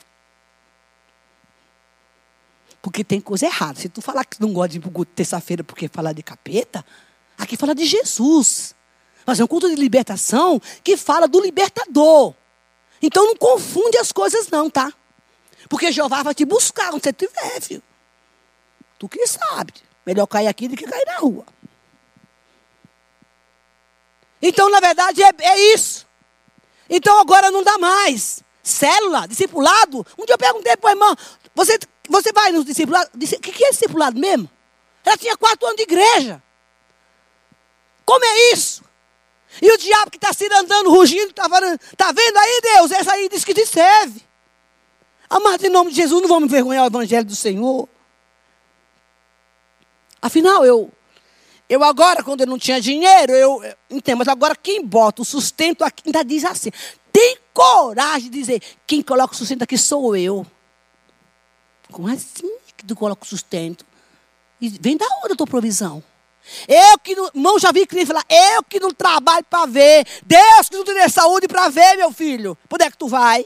Porque 2.84 3.02
tem 3.02 3.22
coisa 3.22 3.46
errada. 3.46 3.80
Se 3.80 3.88
tu 3.88 4.02
falar 4.02 4.26
que 4.26 4.42
não 4.42 4.52
gosta 4.52 4.78
de 4.78 5.06
terça-feira 5.06 5.64
porque 5.64 5.88
falar 5.88 6.12
de 6.12 6.22
capeta, 6.22 6.86
aqui 7.38 7.56
fala 7.56 7.74
de 7.74 7.86
Jesus. 7.86 8.76
Mas 9.26 9.40
é 9.40 9.44
um 9.46 9.48
culto 9.48 9.70
de 9.70 9.76
libertação 9.76 10.62
que 10.84 10.98
fala 10.98 11.26
do 11.26 11.40
libertador. 11.40 12.36
Então 13.02 13.26
não 13.26 13.38
confunde 13.38 13.98
as 13.98 14.12
coisas 14.12 14.50
não, 14.50 14.70
tá? 14.70 14.92
Porque 15.70 15.94
Jeová 15.94 16.24
vai 16.24 16.36
te 16.36 16.44
buscar 16.44 16.94
onde 16.94 17.04
você 17.04 17.12
estiver, 17.12 17.62
filho. 17.62 17.84
Tu 19.00 19.08
que 19.08 19.26
sabe. 19.28 19.74
Melhor 20.06 20.28
cair 20.28 20.48
aqui 20.48 20.68
do 20.68 20.76
que 20.76 20.86
cair 20.86 21.06
na 21.06 21.20
rua. 21.20 21.46
Então, 24.42 24.70
na 24.70 24.82
verdade, 24.82 25.24
é, 25.24 25.32
é 25.40 25.74
isso. 25.74 26.06
Então 26.90 27.18
agora 27.18 27.50
não 27.50 27.64
dá 27.64 27.78
mais. 27.78 28.44
Célula, 28.62 29.26
discipulado. 29.26 30.06
Um 30.20 30.26
dia 30.26 30.34
eu 30.34 30.38
perguntei 30.38 30.76
para 30.76 30.90
o 30.90 30.92
irmão, 30.92 31.16
você 31.56 31.80
você 32.10 32.32
vai 32.32 32.52
nos 32.52 32.66
discipulados. 32.66 33.10
O 33.14 33.40
que 33.40 33.64
é 33.64 33.72
discipulado 33.72 34.20
mesmo? 34.20 34.50
Ela 35.06 35.18
tinha 35.18 35.38
quatro 35.38 35.66
anos 35.66 35.78
de 35.78 35.84
igreja. 35.84 36.42
Como 38.06 38.24
é 38.24 38.54
isso? 38.54 38.84
E 39.62 39.72
o 39.72 39.78
diabo 39.78 40.12
que 40.12 40.18
está 40.18 40.34
se 40.34 40.46
andando, 40.52 40.90
rugindo, 40.90 41.30
está 41.30 41.48
tá 41.48 42.12
vendo 42.12 42.38
aí, 42.38 42.62
Deus? 42.62 42.92
Essa 42.92 43.14
aí 43.14 43.30
diz 43.30 43.46
que 43.46 43.54
te 43.54 43.66
serve. 43.66 44.22
Amado, 45.30 45.66
em 45.66 45.70
nome 45.70 45.92
de 45.92 45.98
Jesus, 45.98 46.22
não 46.22 46.30
vamos 46.30 46.50
envergonhar 46.50 46.84
o 46.84 46.88
evangelho 46.88 47.26
do 47.26 47.36
Senhor. 47.36 47.88
Afinal, 50.22 50.66
eu, 50.66 50.92
eu 51.70 51.84
agora, 51.84 52.24
quando 52.24 52.42
eu 52.42 52.48
não 52.48 52.58
tinha 52.58 52.80
dinheiro, 52.80 53.34
eu, 53.34 53.64
eu 53.64 53.76
entendo, 53.90 54.20
mas 54.20 54.28
agora 54.28 54.56
quem 54.56 54.84
bota 54.84 55.22
o 55.22 55.26
sustento 55.26 55.84
aqui, 55.84 56.04
ainda 56.06 56.24
diz 56.24 56.46
assim, 56.46 56.72
tem 57.12 57.38
coragem 57.54 58.30
de 58.30 58.40
dizer, 58.40 58.62
quem 58.88 59.02
coloca 59.02 59.34
o 59.34 59.38
sustento 59.38 59.64
aqui 59.64 59.78
sou 59.78 60.16
eu. 60.16 60.46
Como 61.94 62.08
assim 62.08 62.52
que 62.76 62.84
tu 62.84 62.96
coloca 62.96 63.24
o 63.24 63.28
sustento? 63.28 63.86
E 64.60 64.68
vem 64.68 64.98
da 64.98 65.06
onde 65.24 65.34
a 65.34 65.36
tua 65.36 65.46
provisão? 65.46 66.04
Eu 66.68 66.98
que 67.00 67.16
não, 67.16 67.28
irmão, 67.28 67.60
já 67.60 67.72
vi 67.72 67.86
cliente 67.86 68.08
falar, 68.08 68.26
eu 68.28 68.64
que 68.64 68.80
não 68.80 68.92
trabalho 68.92 69.46
para 69.50 69.66
ver, 69.68 70.06
Deus 70.24 70.68
que 70.70 70.76
não 70.76 70.84
te 70.84 70.94
dê 70.94 71.08
saúde 71.08 71.48
para 71.48 71.70
ver, 71.70 71.96
meu 71.96 72.12
filho. 72.12 72.58
Para 72.68 72.76
onde 72.76 72.84
é 72.86 72.92
que 72.92 72.98
tu 72.98 73.08
vai? 73.08 73.46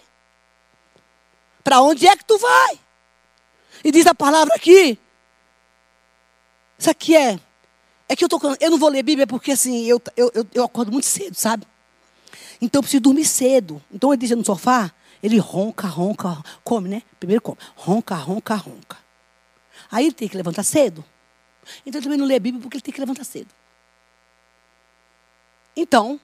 Para 1.64 1.82
onde 1.82 2.08
é 2.08 2.16
que 2.16 2.24
tu 2.24 2.38
vai? 2.38 2.80
E 3.84 3.92
diz 3.92 4.08
a 4.08 4.16
palavra 4.16 4.56
aqui. 4.56 4.98
Isso 6.80 6.90
aqui 6.90 7.16
é. 7.16 7.38
É 8.10 8.16
que 8.16 8.24
eu 8.24 8.30
tô 8.30 8.40
eu 8.62 8.72
não 8.72 8.78
vou 8.78 8.90
ler 8.90 9.04
Bíblia 9.04 9.28
porque 9.28 9.52
assim, 9.52 9.86
eu, 9.86 10.02
eu, 10.16 10.32
eu 10.54 10.64
acordo 10.64 10.92
muito 10.92 11.06
cedo, 11.06 11.36
sabe? 11.36 11.68
Então 12.62 12.80
eu 12.80 12.84
preciso 12.84 13.02
dormir 13.02 13.26
cedo. 13.26 13.84
Então 13.92 14.14
ele 14.14 14.22
diz 14.22 14.32
no 14.32 14.46
sofá, 14.46 14.92
ele 15.22 15.38
ronca, 15.40 15.88
ronca, 15.88 16.44
come, 16.64 16.90
né? 16.90 17.04
Primeiro 17.20 17.42
come. 17.42 17.58
Ronca, 17.76 18.16
ronca, 18.16 18.56
ronca. 18.56 18.98
Aí 19.92 20.06
ele 20.06 20.16
tem 20.16 20.28
que 20.28 20.38
levantar 20.38 20.64
cedo. 20.64 21.04
Então 21.86 22.00
ele 22.00 22.04
também 22.04 22.18
não 22.18 22.26
lê 22.26 22.36
a 22.36 22.40
Bíblia 22.40 22.62
porque 22.62 22.78
ele 22.78 22.82
tem 22.82 22.94
que 22.94 23.00
levantar 23.00 23.24
cedo. 23.24 23.50
Então, 25.76 26.20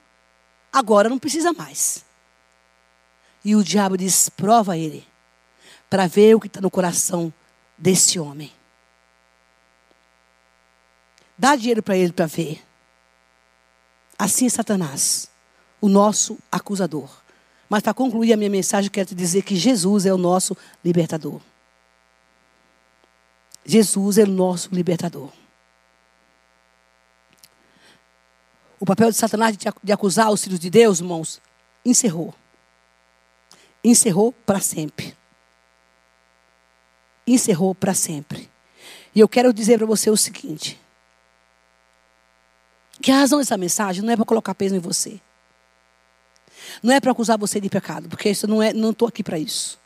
agora 0.72 1.08
não 1.08 1.18
precisa 1.18 1.52
mais. 1.52 2.04
E 3.44 3.54
o 3.54 3.62
diabo 3.62 3.96
diz: 3.96 4.28
prova 4.28 4.76
ele, 4.76 5.06
para 5.88 6.06
ver 6.06 6.34
o 6.34 6.40
que 6.40 6.46
está 6.46 6.60
no 6.60 6.70
coração 6.70 7.32
desse 7.76 8.18
homem. 8.18 8.52
Dá 11.36 11.56
dinheiro 11.56 11.82
para 11.82 11.96
ele 11.96 12.12
para 12.12 12.26
ver. 12.26 12.64
Assim 14.18 14.46
é 14.46 14.48
Satanás, 14.48 15.28
o 15.80 15.88
nosso 15.88 16.38
acusador. 16.50 17.23
Mas 17.68 17.82
para 17.82 17.94
concluir 17.94 18.32
a 18.32 18.36
minha 18.36 18.50
mensagem, 18.50 18.90
quero 18.90 19.08
te 19.08 19.14
dizer 19.14 19.42
que 19.42 19.56
Jesus 19.56 20.06
é 20.06 20.12
o 20.12 20.18
nosso 20.18 20.56
libertador. 20.84 21.40
Jesus 23.64 24.18
é 24.18 24.24
o 24.24 24.28
nosso 24.28 24.68
libertador. 24.72 25.30
O 28.78 28.84
papel 28.84 29.10
de 29.10 29.16
Satanás 29.16 29.56
de 29.82 29.92
acusar 29.92 30.30
os 30.30 30.44
filhos 30.44 30.60
de 30.60 30.68
Deus, 30.68 31.00
irmãos, 31.00 31.40
encerrou. 31.84 32.34
Encerrou 33.82 34.32
para 34.32 34.60
sempre. 34.60 35.16
Encerrou 37.26 37.74
para 37.74 37.94
sempre. 37.94 38.50
E 39.14 39.20
eu 39.20 39.28
quero 39.28 39.54
dizer 39.54 39.78
para 39.78 39.86
você 39.86 40.10
o 40.10 40.16
seguinte: 40.16 40.78
que 43.00 43.10
a 43.10 43.20
razão 43.20 43.38
dessa 43.38 43.56
mensagem 43.56 44.02
não 44.02 44.12
é 44.12 44.16
para 44.16 44.24
colocar 44.24 44.54
peso 44.54 44.74
em 44.74 44.78
você. 44.80 45.20
Não 46.82 46.92
é 46.92 47.00
para 47.00 47.12
acusar 47.12 47.38
você 47.38 47.60
de 47.60 47.68
pecado, 47.68 48.08
porque 48.08 48.30
isso 48.30 48.46
não 48.46 48.62
é, 48.62 48.72
não 48.72 48.90
estou 48.90 49.08
aqui 49.08 49.22
para 49.22 49.38
isso. 49.38 49.78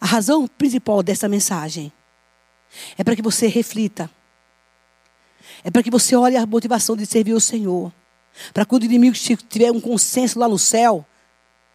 A 0.00 0.06
razão 0.06 0.46
principal 0.46 1.02
dessa 1.02 1.28
mensagem 1.28 1.92
é 2.96 3.04
para 3.04 3.16
que 3.16 3.22
você 3.22 3.46
reflita. 3.46 4.10
É 5.64 5.70
para 5.70 5.82
que 5.82 5.90
você 5.90 6.14
olhe 6.14 6.36
a 6.36 6.46
motivação 6.46 6.96
de 6.96 7.06
servir 7.06 7.34
o 7.34 7.40
Senhor. 7.40 7.92
Para 8.52 8.64
quando 8.64 8.82
o 8.82 8.86
inimigo 8.86 9.16
tiver 9.48 9.70
um 9.72 9.80
consenso 9.80 10.38
lá 10.38 10.48
no 10.48 10.58
céu, 10.58 11.04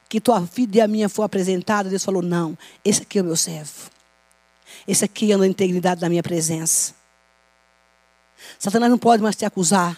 que 0.07 0.21
tua 0.21 0.39
vida 0.39 0.77
e 0.77 0.81
a 0.81 0.87
minha 0.87 1.09
for 1.09 1.23
apresentada, 1.23 1.89
Deus 1.89 2.03
falou: 2.03 2.21
não, 2.21 2.57
esse 2.85 3.01
aqui 3.01 3.19
é 3.19 3.21
o 3.21 3.25
meu 3.25 3.35
servo. 3.35 3.89
Esse 4.87 5.05
aqui 5.05 5.31
é 5.31 5.35
a 5.35 5.47
integridade 5.47 6.01
da 6.01 6.09
minha 6.09 6.23
presença. 6.23 6.93
Satanás 8.59 8.89
não 8.89 8.97
pode 8.97 9.23
mais 9.23 9.35
te 9.35 9.45
acusar 9.45 9.97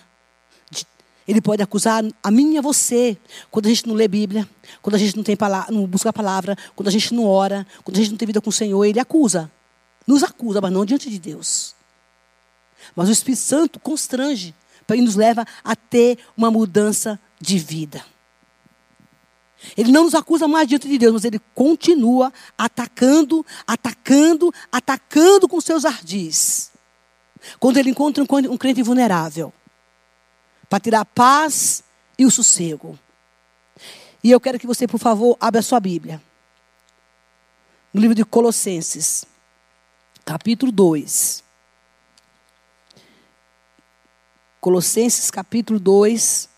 Ele 1.28 1.42
pode 1.42 1.62
acusar 1.64 2.04
a 2.22 2.32
mim 2.32 2.54
e 2.54 2.58
a 2.58 2.62
você 2.62 3.18
quando 3.50 3.66
a 3.66 3.70
gente 3.70 3.88
não 3.88 3.96
lê 3.96 4.08
Bíblia, 4.08 4.48
quando 4.82 4.96
a 4.96 4.98
gente 4.98 5.16
não, 5.16 5.24
tem 5.24 5.36
palavra, 5.36 5.74
não 5.74 5.88
busca 5.88 6.10
a 6.10 6.14
palavra, 6.14 6.56
quando 6.76 6.88
a 6.88 6.92
gente 6.92 7.14
não 7.14 7.26
ora, 7.26 7.66
quando 7.84 7.98
a 7.98 8.00
gente 8.00 8.12
não 8.12 8.18
tem 8.18 8.28
vida 8.28 8.42
com 8.42 8.50
o 8.50 8.54
Senhor. 8.54 8.84
Ele 8.86 9.00
acusa. 9.00 9.52
Nos 10.06 10.24
acusa, 10.24 10.62
mas 10.62 10.72
não 10.72 10.86
diante 10.86 11.10
de 11.10 11.18
Deus. 11.18 11.74
Mas 12.96 13.10
o 13.10 13.12
Espírito 13.12 13.42
Santo 13.42 13.80
constrange 13.80 14.54
e 14.88 15.02
nos 15.02 15.16
leva 15.16 15.46
a 15.64 15.76
ter 15.76 16.20
uma 16.38 16.52
mudança 16.52 17.20
de 17.42 17.58
vida. 17.58 18.06
Ele 19.76 19.92
não 19.92 20.04
nos 20.04 20.14
acusa 20.14 20.48
mais 20.48 20.68
diante 20.68 20.88
de 20.88 20.96
Deus, 21.00 21.14
mas 21.14 21.26
ele 21.26 21.42
continua 21.56 22.32
atacando, 22.56 23.44
atacando, 23.66 24.54
atacando 24.72 25.48
com 25.48 25.60
seus 25.60 25.86
ardis. 25.86 26.72
Quando 27.60 27.78
ele 27.78 27.90
encontra 27.90 28.24
um 28.24 28.58
crente 28.58 28.84
vulnerável 28.84 29.52
para 30.76 30.82
tirar 30.82 31.00
a 31.00 31.06
paz 31.06 31.86
e 32.18 32.26
o 32.26 32.32
sossego. 32.32 33.00
E 34.22 34.30
eu 34.30 34.42
quero 34.42 34.60
que 34.60 34.68
você, 34.68 34.86
por 34.86 35.00
favor, 35.00 35.38
abra 35.40 35.62
a 35.62 35.64
sua 35.64 35.80
Bíblia. 35.80 36.22
No 37.94 38.02
livro 38.02 38.14
de 38.14 38.26
Colossenses, 38.26 39.24
capítulo 40.26 40.74
2. 40.74 41.42
Colossenses, 44.60 45.32
capítulo 45.32 45.80
2, 45.80 46.50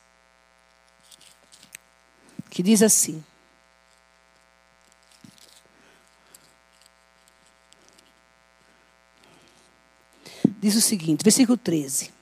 que 2.49 2.63
diz 2.63 2.81
assim: 2.81 3.23
Diz 10.59 10.75
o 10.75 10.81
seguinte, 10.81 11.23
versículo 11.23 11.55
13. 11.55 12.16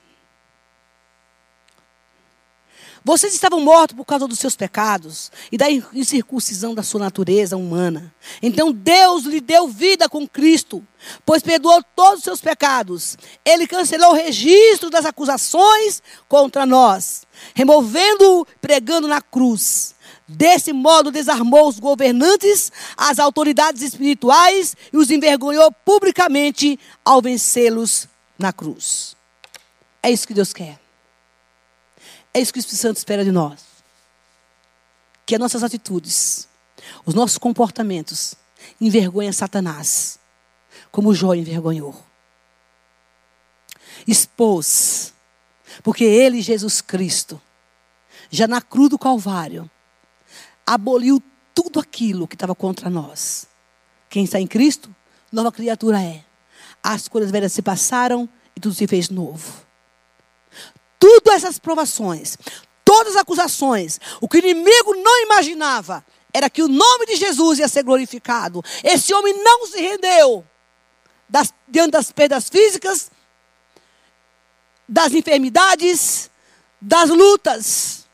Vocês 3.06 3.32
estavam 3.34 3.60
mortos 3.60 3.96
por 3.96 4.04
causa 4.04 4.26
dos 4.26 4.40
seus 4.40 4.56
pecados 4.56 5.30
e 5.52 5.56
da 5.56 5.70
incircuncisão 5.70 6.74
da 6.74 6.82
sua 6.82 6.98
natureza 6.98 7.56
humana. 7.56 8.12
Então 8.42 8.72
Deus 8.72 9.22
lhe 9.22 9.40
deu 9.40 9.68
vida 9.68 10.08
com 10.08 10.26
Cristo, 10.26 10.84
pois 11.24 11.40
perdoou 11.40 11.80
todos 11.94 12.18
os 12.18 12.24
seus 12.24 12.40
pecados. 12.40 13.16
Ele 13.44 13.68
cancelou 13.68 14.10
o 14.10 14.14
registro 14.16 14.90
das 14.90 15.06
acusações 15.06 16.02
contra 16.28 16.66
nós, 16.66 17.22
removendo-o 17.54 18.44
pregando 18.60 19.06
na 19.06 19.22
cruz. 19.22 19.94
Desse 20.26 20.72
modo, 20.72 21.12
desarmou 21.12 21.68
os 21.68 21.78
governantes, 21.78 22.72
as 22.96 23.20
autoridades 23.20 23.82
espirituais 23.82 24.74
e 24.92 24.96
os 24.96 25.12
envergonhou 25.12 25.70
publicamente 25.84 26.76
ao 27.04 27.22
vencê-los 27.22 28.08
na 28.36 28.52
cruz. 28.52 29.14
É 30.02 30.10
isso 30.10 30.26
que 30.26 30.34
Deus 30.34 30.52
quer. 30.52 30.85
É 32.36 32.38
isso 32.38 32.52
que 32.52 32.58
o 32.58 32.60
Espírito 32.60 32.82
Santo 32.82 32.98
espera 32.98 33.24
de 33.24 33.32
nós. 33.32 33.64
Que 35.24 35.36
as 35.36 35.40
nossas 35.40 35.62
atitudes, 35.62 36.46
os 37.06 37.14
nossos 37.14 37.38
comportamentos 37.38 38.34
envergonhem 38.78 39.32
Satanás, 39.32 40.18
como 40.92 41.14
Jó 41.14 41.32
envergonhou. 41.32 41.98
Expôs, 44.06 45.14
porque 45.82 46.04
ele, 46.04 46.42
Jesus 46.42 46.82
Cristo, 46.82 47.40
já 48.30 48.46
na 48.46 48.60
cruz 48.60 48.90
do 48.90 48.98
Calvário, 48.98 49.70
aboliu 50.66 51.22
tudo 51.54 51.80
aquilo 51.80 52.28
que 52.28 52.34
estava 52.34 52.54
contra 52.54 52.90
nós. 52.90 53.46
Quem 54.10 54.24
está 54.24 54.38
em 54.38 54.46
Cristo, 54.46 54.94
nova 55.32 55.50
criatura 55.50 56.02
é. 56.02 56.22
As 56.82 57.08
coisas 57.08 57.30
velhas 57.30 57.54
se 57.54 57.62
passaram 57.62 58.28
e 58.54 58.60
tudo 58.60 58.74
se 58.74 58.86
fez 58.86 59.08
novo. 59.08 59.65
Tudo 60.98 61.30
essas 61.30 61.58
provações, 61.58 62.36
todas 62.84 63.14
as 63.14 63.22
acusações, 63.22 64.00
o 64.20 64.28
que 64.28 64.38
o 64.38 64.40
inimigo 64.40 64.94
não 64.94 65.22
imaginava 65.22 66.04
era 66.32 66.50
que 66.50 66.62
o 66.62 66.68
nome 66.68 67.06
de 67.06 67.16
Jesus 67.16 67.58
ia 67.58 67.68
ser 67.68 67.82
glorificado. 67.82 68.62
Esse 68.84 69.14
homem 69.14 69.32
não 69.42 69.66
se 69.66 69.80
rendeu 69.80 70.44
das, 71.28 71.52
diante 71.66 71.92
das 71.92 72.12
perdas 72.12 72.48
físicas, 72.48 73.10
das 74.88 75.12
enfermidades, 75.12 76.30
das 76.80 77.10
lutas. 77.10 78.06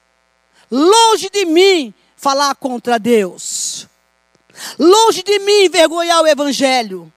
Longe 0.71 1.29
de 1.31 1.45
mim 1.45 1.93
falar 2.17 2.55
contra 2.55 2.99
Deus. 2.99 3.89
Longe 4.79 5.23
de 5.23 5.39
mim 5.41 5.65
envergonhar 5.65 6.23
o 6.23 6.27
Evangelho. 6.27 7.13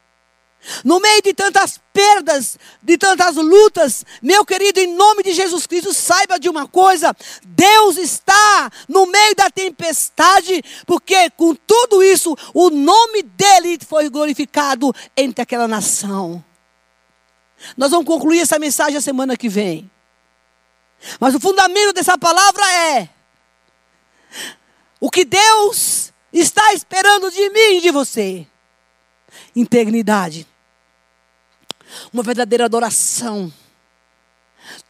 No 0.83 0.99
meio 0.99 1.21
de 1.21 1.33
tantas 1.33 1.79
perdas, 1.93 2.57
de 2.81 2.97
tantas 2.97 3.35
lutas, 3.35 4.05
meu 4.21 4.45
querido, 4.45 4.79
em 4.79 4.95
nome 4.95 5.23
de 5.23 5.33
Jesus 5.33 5.67
Cristo, 5.67 5.93
saiba 5.93 6.39
de 6.39 6.49
uma 6.49 6.67
coisa: 6.67 7.15
Deus 7.43 7.97
está 7.97 8.71
no 8.87 9.05
meio 9.05 9.35
da 9.35 9.49
tempestade, 9.49 10.63
porque 10.85 11.29
com 11.31 11.53
tudo 11.53 12.03
isso, 12.03 12.35
o 12.53 12.69
nome 12.69 13.21
dele 13.23 13.77
foi 13.87 14.09
glorificado 14.09 14.93
entre 15.15 15.41
aquela 15.41 15.67
nação. 15.67 16.43
Nós 17.77 17.91
vamos 17.91 18.05
concluir 18.05 18.41
essa 18.41 18.59
mensagem 18.59 18.97
a 18.97 19.01
semana 19.01 19.37
que 19.37 19.49
vem. 19.49 19.89
Mas 21.19 21.35
o 21.35 21.39
fundamento 21.39 21.93
dessa 21.93 22.17
palavra 22.17 22.63
é: 22.73 23.09
o 24.99 25.11
que 25.11 25.23
Deus 25.23 26.11
está 26.33 26.73
esperando 26.73 27.29
de 27.31 27.49
mim 27.49 27.77
e 27.77 27.81
de 27.81 27.91
você? 27.91 28.47
Integridade. 29.55 30.47
Uma 32.13 32.23
verdadeira 32.23 32.65
adoração. 32.65 33.51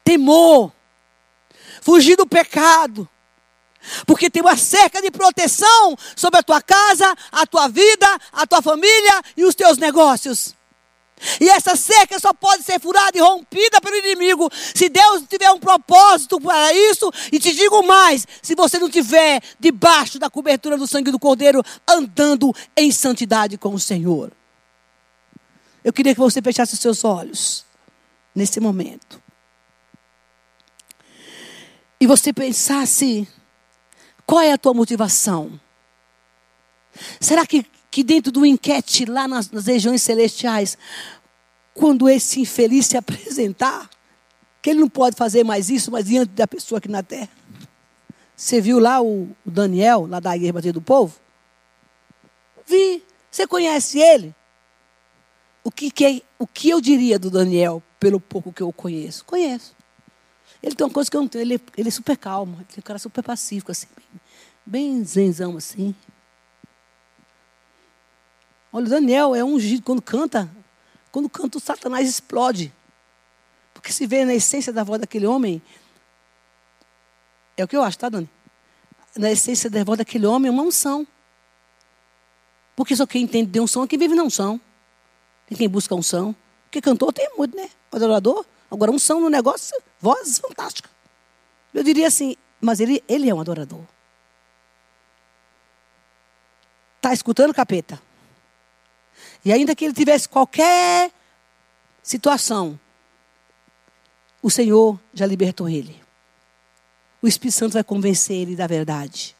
Temor. 0.04 0.72
Fugir 1.82 2.16
do 2.16 2.26
pecado. 2.26 3.08
Porque 4.06 4.30
tem 4.30 4.42
uma 4.42 4.58
cerca 4.58 5.02
de 5.02 5.12
proteção 5.12 5.96
sobre 6.16 6.40
a 6.40 6.44
tua 6.44 6.62
casa, 6.62 7.16
a 7.32 7.46
tua 7.46 7.68
vida, 7.68 8.08
a 8.32 8.48
tua 8.48 8.62
família 8.62 9.22
e 9.38 9.46
os 9.46 9.54
teus 9.54 9.78
negócios. 9.78 10.56
E 11.40 11.50
essa 11.50 11.76
cerca 11.76 12.20
só 12.20 12.34
pode 12.34 12.64
ser 12.64 12.80
furada 12.80 13.18
e 13.18 13.22
rompida 13.22 13.80
pelo 13.80 13.96
inimigo 13.96 14.50
se 14.54 14.90
Deus 14.90 15.24
tiver 15.30 15.50
um 15.50 15.60
propósito 15.60 16.40
para 16.42 16.74
isso. 16.74 17.12
E 17.32 17.40
te 17.40 17.54
digo 17.54 17.82
mais: 17.84 18.28
se 18.42 18.54
você 18.54 18.78
não 18.78 18.90
tiver 18.90 19.42
debaixo 19.60 20.20
da 20.20 20.30
cobertura 20.30 20.78
do 20.78 20.88
sangue 20.88 21.12
do 21.12 21.20
Cordeiro, 21.20 21.64
andando 21.88 22.54
em 22.76 22.92
santidade 22.92 23.58
com 23.58 23.74
o 23.74 23.80
Senhor. 23.80 24.32
Eu 25.86 25.93
queria 25.93 26.13
que 26.13 26.19
você 26.19 26.41
fechasse 26.41 26.74
os 26.74 26.80
seus 26.82 27.06
olhos 27.06 27.65
nesse 28.34 28.60
momento. 28.60 29.21
E 32.02 32.06
você 32.06 32.34
pensasse: 32.34 33.26
qual 34.26 34.41
é 34.41 34.52
a 34.52 34.58
tua 34.58 34.74
motivação? 34.74 35.58
Será 37.21 37.45
que 37.45 37.65
que 37.95 38.04
dentro 38.04 38.30
do 38.30 38.45
enquete 38.45 39.06
lá 39.06 39.26
nas, 39.26 39.50
nas 39.50 39.67
regiões 39.67 40.02
celestiais, 40.02 40.78
quando 41.74 42.10
esse 42.10 42.41
infeliz 42.41 42.88
se 42.88 42.98
apresentar, 42.98 43.89
que 44.62 44.71
ele 44.71 44.82
não 44.82 44.89
pode 44.89 45.15
fazer 45.15 45.45
mais 45.45 45.69
isso, 45.69 45.89
mas 45.89 46.04
diante 46.04 46.34
da 46.34 46.45
pessoa 46.45 46.80
aqui 46.80 46.89
na 46.89 47.02
terra. 47.02 47.30
Você 48.36 48.60
viu 48.60 48.80
lá 48.80 49.02
o, 49.02 49.30
Daniel, 49.45 50.08
lá 50.10 50.19
da 50.19 50.36
Igreja 50.36 50.52
Batida 50.52 50.74
do 50.74 50.82
Povo? 50.82 51.15
Vi. 52.67 53.02
Você 53.32 53.48
conhece 53.48 53.98
ele? 53.98 54.36
O 55.65 55.71
que, 55.71 55.89
que, 55.89 56.06
é, 56.06 56.21
o 56.38 56.45
que 56.45 56.69
eu 56.69 56.80
diria 56.80 57.17
do 57.17 57.32
Daniel, 57.32 57.82
pelo 57.99 58.19
pouco 58.19 58.54
que 58.54 58.62
eu 58.62 58.71
conheço? 58.71 59.25
Conheço. 59.25 59.75
Ele 60.62 60.75
tem 60.75 60.86
uma 60.86 60.93
coisa 60.93 61.10
que 61.10 61.17
eu 61.17 61.21
não 61.21 61.28
tenho, 61.28 61.41
ele, 61.41 61.60
ele 61.75 61.88
é 61.88 61.91
super 61.91 62.15
calmo, 62.15 62.58
ele 62.58 62.67
é 62.78 62.80
um 62.80 62.84
cara 62.84 62.99
super 62.99 63.23
pacífico, 63.23 63.71
assim, 63.71 63.88
bem, 63.97 64.06
bem 64.63 65.04
zenzão, 65.04 65.58
assim. 65.58 65.95
Olha, 68.71 68.86
o 68.86 68.89
Daniel 68.89 69.34
é 69.34 69.43
ungido 69.43 69.82
quando 69.82 70.04
canta. 70.04 70.47
Quando 71.12 71.28
canta, 71.28 71.58
o 71.58 71.62
Satanás 71.62 72.08
explode. 72.08 72.71
Porque 73.73 73.91
se 73.91 74.06
vê 74.06 74.23
na 74.23 74.36
essência 74.36 74.71
da 74.71 74.84
voz 74.84 75.01
daquele 75.01 75.25
homem. 75.25 75.60
É 77.58 77.63
o 77.63 77.67
que 77.67 77.75
eu 77.75 77.82
acho, 77.82 77.97
tá, 77.97 78.08
Dani? 78.08 78.30
Na 79.17 79.32
essência 79.32 79.67
da 79.67 79.84
voz 79.84 79.97
daquele 79.97 80.28
homem 80.28 80.49
é 80.49 80.51
uma 80.51 80.62
unção. 80.62 81.08
Porque 82.75 82.95
só 82.95 83.08
quem 83.08 83.23
entende 83.23 83.49
de 83.49 83.60
unção 83.60 83.84
é 83.84 83.88
quem 83.88 83.97
vive 83.97 84.13
na 84.13 84.22
unção. 84.22 84.61
Tem 85.48 85.58
quem 85.58 85.70
busca 85.70 85.96
unção. 85.96 86.36
Porque 86.66 86.82
cantor 86.82 87.14
tem 87.14 87.30
muito, 87.38 87.56
né? 87.56 87.70
Adorador. 87.91 88.46
Agora, 88.70 88.91
unção 88.91 89.22
no 89.22 89.30
negócio, 89.30 89.76
voz 90.00 90.38
fantástica. 90.39 90.89
Eu 91.74 91.84
diria 91.84 92.08
assim, 92.08 92.36
mas 92.60 92.80
ele, 92.80 93.04
ele 93.08 93.30
é 93.30 93.34
um 93.34 93.39
adorador. 93.39 93.84
Está 96.98 97.14
escutando, 97.14 97.54
capeta? 97.54 98.02
E 99.43 99.54
ainda 99.54 99.76
que 99.76 99.86
ele 99.86 99.93
tivesse 99.93 100.28
qualquer 100.28 101.12
situação, 102.02 102.80
o 104.41 104.50
Senhor 104.50 105.00
já 105.14 105.26
libertou 105.26 105.70
ele. 105.70 106.04
O 107.22 107.28
Espírito 107.28 107.56
Santo 107.56 107.74
vai 107.74 107.84
convencer 107.84 108.36
ele 108.36 108.56
da 108.56 108.68
verdade. 108.68 109.36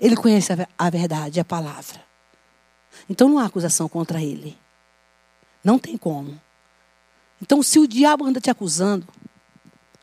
Ele 0.00 0.16
conhece 0.16 0.50
a 0.78 0.90
verdade, 0.90 1.38
a 1.38 1.44
palavra. 1.44 2.09
Então 3.08 3.28
não 3.28 3.38
há 3.38 3.46
acusação 3.46 3.88
contra 3.88 4.22
ele. 4.22 4.56
Não 5.62 5.78
tem 5.78 5.96
como. 5.96 6.40
Então, 7.40 7.62
se 7.62 7.78
o 7.78 7.86
diabo 7.86 8.24
anda 8.24 8.40
te 8.40 8.50
acusando, 8.50 9.06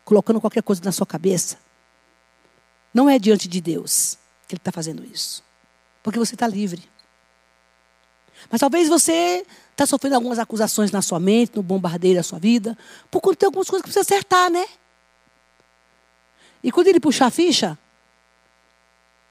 colocando 0.04 0.42
qualquer 0.42 0.64
coisa 0.64 0.82
na 0.84 0.92
sua 0.92 1.06
cabeça, 1.06 1.58
não 2.94 3.10
é 3.10 3.20
diante 3.20 3.48
de 3.48 3.62
Deus 3.62 4.18
que 4.48 4.56
Ele 4.56 4.60
está 4.60 4.72
fazendo 4.72 5.04
isso. 5.06 5.44
Porque 6.02 6.18
você 6.18 6.36
está 6.36 6.48
livre. 6.48 6.90
Mas 8.50 8.62
talvez 8.62 8.88
você 8.88 9.46
está 9.72 9.86
sofrendo 9.86 10.16
algumas 10.16 10.40
acusações 10.40 10.92
na 10.92 11.02
sua 11.02 11.20
mente, 11.20 11.56
no 11.56 11.64
bombardeio 11.64 12.16
da 12.16 12.24
sua 12.24 12.40
vida, 12.40 12.78
por 13.12 13.22
conta 13.22 13.40
de 13.40 13.46
algumas 13.46 13.68
coisas 13.68 13.82
que 13.84 13.92
precisa 13.92 14.02
acertar, 14.02 14.50
né? 14.50 14.66
E 16.64 16.72
quando 16.72 16.88
ele 16.88 17.00
puxar 17.00 17.28
a 17.28 17.32
ficha, 17.32 17.78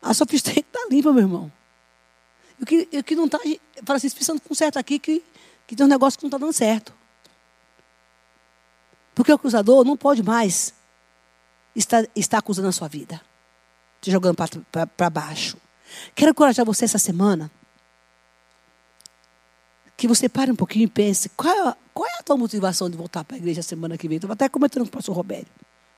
a 0.00 0.14
sua 0.14 0.26
ficha 0.26 0.44
tem 0.44 0.54
que 0.54 0.60
estar 0.60 0.80
tá 0.80 0.86
limpa, 0.88 1.12
meu 1.12 1.22
irmão. 1.22 1.52
E 2.58 2.62
o 2.62 2.66
que, 2.66 2.88
o 2.92 3.04
que 3.04 3.14
não 3.14 3.26
está, 3.26 3.38
fala 3.84 3.96
assim, 3.96 4.10
pensando 4.10 4.40
com 4.40 4.54
certo 4.54 4.78
aqui 4.78 4.98
que, 4.98 5.22
que 5.66 5.76
tem 5.76 5.84
um 5.84 5.88
negócio 5.88 6.18
que 6.18 6.24
não 6.24 6.28
está 6.28 6.38
dando 6.38 6.52
certo. 6.52 6.92
Porque 9.14 9.32
o 9.32 9.34
acusador 9.34 9.84
não 9.84 9.96
pode 9.96 10.22
mais 10.22 10.74
estar, 11.74 12.06
estar 12.14 12.38
acusando 12.38 12.68
a 12.68 12.72
sua 12.72 12.88
vida, 12.88 13.20
te 14.00 14.10
jogando 14.10 14.36
para 14.70 15.10
baixo. 15.10 15.56
Quero 16.14 16.30
encorajar 16.30 16.64
você 16.64 16.84
essa 16.84 16.98
semana 16.98 17.50
que 19.96 20.06
você 20.06 20.28
pare 20.28 20.50
um 20.50 20.56
pouquinho 20.56 20.84
e 20.84 20.88
pense: 20.88 21.28
qual 21.30 21.54
é, 21.70 21.74
qual 21.94 22.08
é 22.08 22.18
a 22.18 22.22
tua 22.22 22.36
motivação 22.36 22.90
de 22.90 22.96
voltar 22.96 23.24
para 23.24 23.36
a 23.36 23.38
igreja 23.38 23.62
semana 23.62 23.96
que 23.96 24.08
vem? 24.08 24.16
Estou 24.16 24.30
até 24.30 24.48
comentando 24.48 24.82
com 24.82 24.88
o 24.88 24.92
pastor 24.92 25.14
Roberto. 25.14 25.50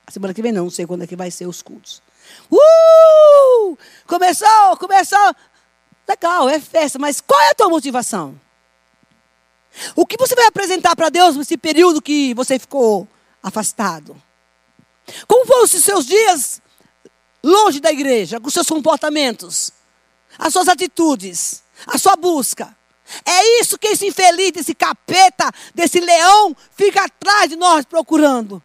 A 0.06 0.10
semana 0.10 0.32
que 0.32 0.40
vem 0.40 0.52
não, 0.52 0.64
não 0.64 0.70
sei 0.70 0.86
quando 0.86 1.02
é 1.02 1.06
que 1.06 1.16
vai 1.16 1.30
ser 1.30 1.46
os 1.46 1.60
cultos. 1.60 2.00
Uh! 2.50 3.76
Começou, 4.06 4.76
começou. 4.78 5.34
Legal, 6.08 6.48
é 6.48 6.58
festa, 6.58 6.98
mas 6.98 7.20
qual 7.20 7.38
é 7.38 7.50
a 7.50 7.54
tua 7.54 7.68
motivação? 7.68 8.40
O 9.94 10.06
que 10.06 10.16
você 10.16 10.34
vai 10.34 10.46
apresentar 10.46 10.96
para 10.96 11.10
Deus 11.10 11.36
nesse 11.36 11.58
período 11.58 12.00
que 12.00 12.32
você 12.32 12.58
ficou 12.58 13.06
afastado? 13.42 14.20
Como 15.26 15.46
foram 15.46 15.64
os 15.64 15.70
seus 15.70 16.06
dias 16.06 16.62
longe 17.44 17.78
da 17.78 17.92
igreja, 17.92 18.40
com 18.40 18.48
seus 18.48 18.66
comportamentos, 18.66 19.70
as 20.38 20.52
suas 20.52 20.66
atitudes, 20.66 21.62
a 21.86 21.98
sua 21.98 22.16
busca? 22.16 22.74
É 23.24 23.60
isso 23.60 23.78
que 23.78 23.88
esse 23.88 24.06
infeliz, 24.06 24.52
esse 24.56 24.74
capeta, 24.74 25.50
desse 25.74 26.00
leão 26.00 26.56
fica 26.74 27.04
atrás 27.04 27.50
de 27.50 27.56
nós 27.56 27.84
procurando 27.84 28.62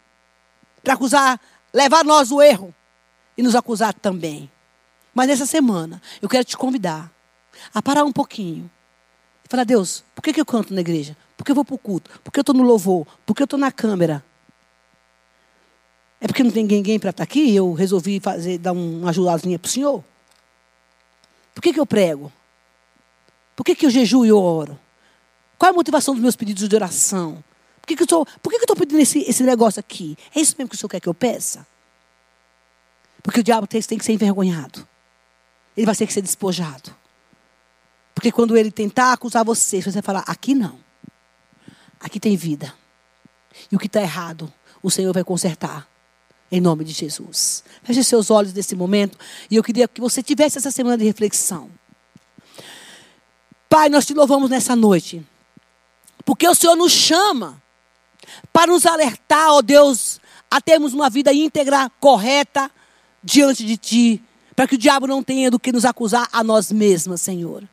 para 0.81 0.93
acusar, 0.93 1.39
levar 1.73 2.03
nós 2.05 2.31
o 2.31 2.41
erro 2.41 2.73
e 3.37 3.43
nos 3.43 3.55
acusar 3.55 3.93
também. 3.93 4.49
Mas 5.13 5.27
nessa 5.27 5.45
semana, 5.45 6.01
eu 6.21 6.27
quero 6.27 6.43
te 6.43 6.57
convidar 6.57 7.12
a 7.73 7.81
parar 7.81 8.03
um 8.03 8.11
pouquinho 8.11 8.69
e 9.45 9.49
falar: 9.49 9.63
Deus, 9.63 10.03
por 10.15 10.21
que, 10.21 10.33
que 10.33 10.41
eu 10.41 10.45
canto 10.45 10.73
na 10.73 10.81
igreja? 10.81 11.15
Por 11.37 11.43
que 11.43 11.51
eu 11.51 11.55
vou 11.55 11.65
para 11.65 11.75
o 11.75 11.77
culto? 11.77 12.09
Por 12.23 12.31
que 12.31 12.39
eu 12.39 12.41
estou 12.41 12.55
no 12.55 12.63
louvor? 12.63 13.05
Por 13.25 13.35
que 13.35 13.41
eu 13.41 13.45
estou 13.45 13.59
na 13.59 13.71
câmera? 13.71 14.23
É 16.19 16.27
porque 16.27 16.43
não 16.43 16.51
tem 16.51 16.65
ninguém 16.65 16.97
para 16.97 17.09
estar 17.09 17.25
tá 17.25 17.29
aqui 17.29 17.41
e 17.41 17.55
eu 17.55 17.73
resolvi 17.73 18.19
fazer, 18.19 18.57
dar 18.57 18.71
uma 18.71 19.09
ajudazinha 19.09 19.59
para 19.59 19.67
o 19.67 19.71
senhor? 19.71 20.03
Por 21.53 21.61
que, 21.61 21.73
que 21.73 21.79
eu 21.79 21.85
prego? 21.85 22.31
Por 23.55 23.63
que, 23.63 23.75
que 23.75 23.85
eu 23.85 23.89
jejuo 23.89 24.25
e 24.25 24.31
oro? 24.31 24.79
Qual 25.57 25.69
é 25.69 25.71
a 25.71 25.75
motivação 25.75 26.13
dos 26.13 26.23
meus 26.23 26.35
pedidos 26.35 26.67
de 26.67 26.75
oração? 26.75 27.43
Por 27.81 27.87
que, 27.87 27.95
que 27.97 28.03
eu 28.03 28.23
estou 28.61 28.75
pedindo 28.75 28.99
esse, 29.01 29.19
esse 29.19 29.43
negócio 29.43 29.79
aqui? 29.79 30.17
É 30.33 30.39
isso 30.39 30.55
mesmo 30.57 30.69
que 30.69 30.75
o 30.75 30.77
senhor 30.77 30.89
quer 30.89 31.01
que 31.01 31.09
eu 31.09 31.13
peça? 31.13 31.67
Porque 33.21 33.41
o 33.41 33.43
diabo 33.43 33.67
tem, 33.67 33.81
tem 33.81 33.97
que 33.97 34.05
ser 34.05 34.13
envergonhado. 34.13 34.87
Ele 35.75 35.85
vai 35.85 35.95
ter 35.95 36.07
que 36.07 36.13
ser 36.13 36.21
despojado. 36.21 36.95
Porque 38.13 38.31
quando 38.31 38.55
ele 38.55 38.71
tentar 38.71 39.13
acusar 39.13 39.43
você, 39.43 39.81
você 39.81 39.91
vai 39.91 40.01
falar: 40.01 40.23
aqui 40.27 40.53
não. 40.53 40.79
Aqui 41.99 42.19
tem 42.19 42.35
vida. 42.35 42.73
E 43.71 43.75
o 43.75 43.79
que 43.79 43.87
está 43.87 44.01
errado, 44.01 44.51
o 44.81 44.91
Senhor 44.91 45.13
vai 45.13 45.23
consertar. 45.23 45.87
Em 46.51 46.61
nome 46.61 46.83
de 46.83 46.91
Jesus. 46.91 47.63
Feche 47.81 48.03
seus 48.03 48.29
olhos 48.29 48.53
nesse 48.53 48.75
momento. 48.75 49.17
E 49.49 49.55
eu 49.55 49.63
queria 49.63 49.87
que 49.87 49.99
você 49.99 50.21
tivesse 50.21 50.59
essa 50.59 50.69
semana 50.69 50.97
de 50.97 51.03
reflexão. 51.03 51.67
Pai, 53.67 53.89
nós 53.89 54.05
te 54.05 54.13
louvamos 54.13 54.51
nessa 54.51 54.75
noite. 54.75 55.25
Porque 56.23 56.47
o 56.47 56.53
Senhor 56.53 56.75
nos 56.75 56.91
chama 56.91 57.59
para 58.51 58.71
nos 58.71 58.85
alertar, 58.85 59.51
ó 59.51 59.63
Deus, 59.63 60.21
a 60.49 60.61
termos 60.61 60.93
uma 60.93 61.09
vida 61.09 61.33
íntegra, 61.33 61.89
correta 61.99 62.69
diante 63.23 63.65
de 63.65 63.75
Ti. 63.75 64.23
Para 64.55 64.67
que 64.67 64.75
o 64.75 64.77
diabo 64.77 65.07
não 65.07 65.23
tenha 65.23 65.49
do 65.49 65.59
que 65.59 65.71
nos 65.71 65.85
acusar 65.85 66.29
a 66.31 66.43
nós 66.43 66.71
mesmas, 66.71 67.21
Senhor. 67.21 67.67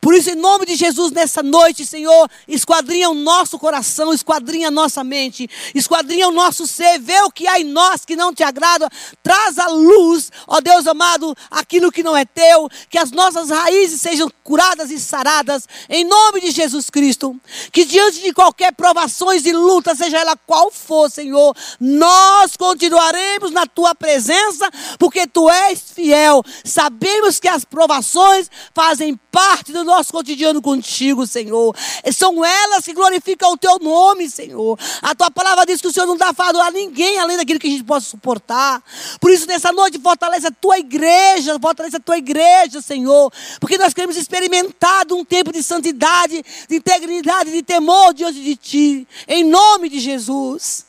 Por 0.00 0.14
isso, 0.14 0.30
em 0.30 0.34
nome 0.34 0.66
de 0.66 0.74
Jesus, 0.76 1.12
nessa 1.12 1.42
noite, 1.42 1.84
Senhor, 1.84 2.28
esquadrinha 2.48 3.10
o 3.10 3.14
nosso 3.14 3.58
coração, 3.58 4.12
esquadrinha 4.12 4.68
a 4.68 4.70
nossa 4.70 5.04
mente, 5.04 5.48
esquadrinha 5.74 6.28
o 6.28 6.32
nosso 6.32 6.66
ser, 6.66 6.98
vê 6.98 7.20
o 7.22 7.30
que 7.30 7.46
há 7.46 7.60
em 7.60 7.64
nós 7.64 8.04
que 8.04 8.16
não 8.16 8.34
te 8.34 8.42
agrada, 8.42 8.88
traz 9.22 9.58
à 9.58 9.68
luz, 9.68 10.30
ó 10.46 10.60
Deus 10.60 10.86
amado, 10.86 11.36
aquilo 11.50 11.92
que 11.92 12.02
não 12.02 12.16
é 12.16 12.24
teu, 12.24 12.68
que 12.88 12.98
as 12.98 13.10
nossas 13.10 13.50
raízes 13.50 14.00
sejam 14.00 14.30
curadas 14.42 14.90
e 14.90 14.98
saradas, 14.98 15.68
em 15.88 16.04
nome 16.04 16.40
de 16.40 16.50
Jesus 16.50 16.90
Cristo. 16.90 17.38
Que 17.72 17.84
diante 17.84 18.20
de 18.20 18.32
qualquer 18.32 18.72
provações 18.72 19.44
e 19.46 19.52
luta, 19.52 19.94
seja 19.94 20.18
ela 20.18 20.36
qual 20.46 20.70
for, 20.70 21.10
Senhor, 21.10 21.54
nós 21.78 22.56
continuaremos 22.56 23.50
na 23.50 23.66
tua 23.66 23.94
presença, 23.94 24.70
porque 24.98 25.26
tu 25.26 25.48
és 25.50 25.80
fiel. 25.94 26.42
Sabemos 26.64 27.38
que 27.38 27.48
as 27.48 27.64
provações 27.64 28.50
fazem 28.74 29.18
parte 29.60 29.72
do 29.72 29.84
nosso 29.84 30.10
cotidiano 30.10 30.62
contigo, 30.62 31.26
Senhor. 31.26 31.76
São 32.12 32.42
elas 32.44 32.84
que 32.84 32.94
glorificam 32.94 33.52
o 33.52 33.56
teu 33.58 33.78
nome, 33.78 34.28
Senhor. 34.28 34.78
A 35.02 35.14
tua 35.14 35.30
palavra 35.30 35.66
diz 35.66 35.80
que 35.80 35.86
o 35.86 35.92
Senhor 35.92 36.06
não 36.06 36.16
dá 36.16 36.32
fardo 36.32 36.60
a 36.60 36.70
ninguém 36.70 37.18
além 37.18 37.36
daquilo 37.36 37.60
que 37.60 37.66
a 37.66 37.70
gente 37.70 37.84
possa 37.84 38.06
suportar. 38.06 38.82
Por 39.20 39.30
isso, 39.30 39.46
nessa 39.46 39.70
noite, 39.70 39.98
fortalece 39.98 40.46
a 40.46 40.50
tua 40.50 40.78
igreja, 40.78 41.58
fortalece 41.60 41.96
a 41.96 42.00
tua 42.00 42.16
igreja, 42.16 42.80
Senhor. 42.80 43.30
Porque 43.60 43.76
nós 43.76 43.92
queremos 43.92 44.16
experimentar 44.16 45.06
um 45.12 45.24
tempo 45.24 45.52
de 45.52 45.62
santidade, 45.62 46.42
de 46.68 46.76
integridade, 46.76 47.50
de 47.50 47.62
temor 47.62 48.14
diante 48.14 48.42
de 48.42 48.56
ti. 48.56 49.08
Em 49.28 49.44
nome 49.44 49.90
de 49.90 50.00
Jesus. 50.00 50.86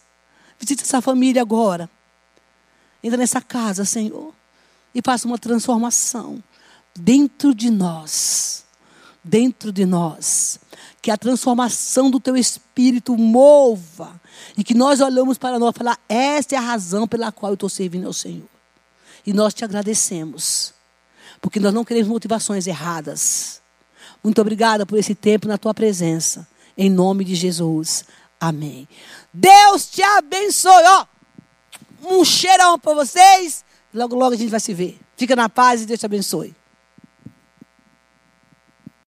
Visita 0.57 0.83
essa 0.83 1.01
família 1.01 1.41
agora. 1.41 1.89
Entra 3.03 3.17
nessa 3.17 3.41
casa, 3.41 3.83
Senhor. 3.83 4.33
E 4.93 5.01
faça 5.03 5.27
uma 5.27 5.37
transformação 5.37 6.41
dentro 6.95 7.53
de 7.53 7.69
nós, 7.69 8.60
dentro 9.23 9.71
de 9.71 9.85
nós, 9.85 10.59
que 11.01 11.11
a 11.11 11.17
transformação 11.17 12.09
do 12.09 12.19
teu 12.19 12.35
espírito 12.35 13.15
mova 13.17 14.19
e 14.57 14.63
que 14.63 14.73
nós 14.73 14.99
olhamos 15.01 15.37
para 15.37 15.59
nós 15.59 15.73
e 15.75 15.77
falar: 15.77 15.99
esta 16.07 16.55
é 16.55 16.57
a 16.57 16.61
razão 16.61 17.07
pela 17.07 17.31
qual 17.31 17.51
eu 17.51 17.55
estou 17.55 17.69
servindo 17.69 18.07
ao 18.07 18.13
Senhor. 18.13 18.49
E 19.25 19.33
nós 19.33 19.53
te 19.53 19.63
agradecemos, 19.63 20.73
porque 21.39 21.59
nós 21.59 21.73
não 21.73 21.85
queremos 21.85 22.09
motivações 22.09 22.65
erradas. 22.67 23.61
Muito 24.23 24.39
obrigada 24.41 24.85
por 24.85 24.97
esse 24.97 25.15
tempo 25.15 25.47
na 25.47 25.57
tua 25.57 25.73
presença. 25.73 26.47
Em 26.77 26.89
nome 26.89 27.23
de 27.23 27.35
Jesus. 27.35 28.05
Amém. 28.39 28.87
Deus 29.33 29.87
te 29.87 30.01
abençoe. 30.01 30.83
Ó, 30.85 31.05
um 32.03 32.23
cheirão 32.23 32.77
para 32.79 32.93
vocês. 32.93 33.63
Logo, 33.93 34.15
logo 34.15 34.33
a 34.33 34.37
gente 34.37 34.49
vai 34.49 34.59
se 34.59 34.73
ver. 34.73 34.99
Fica 35.17 35.35
na 35.35 35.49
paz 35.49 35.81
e 35.81 35.85
Deus 35.85 35.99
te 35.99 36.05
abençoe. 36.05 36.55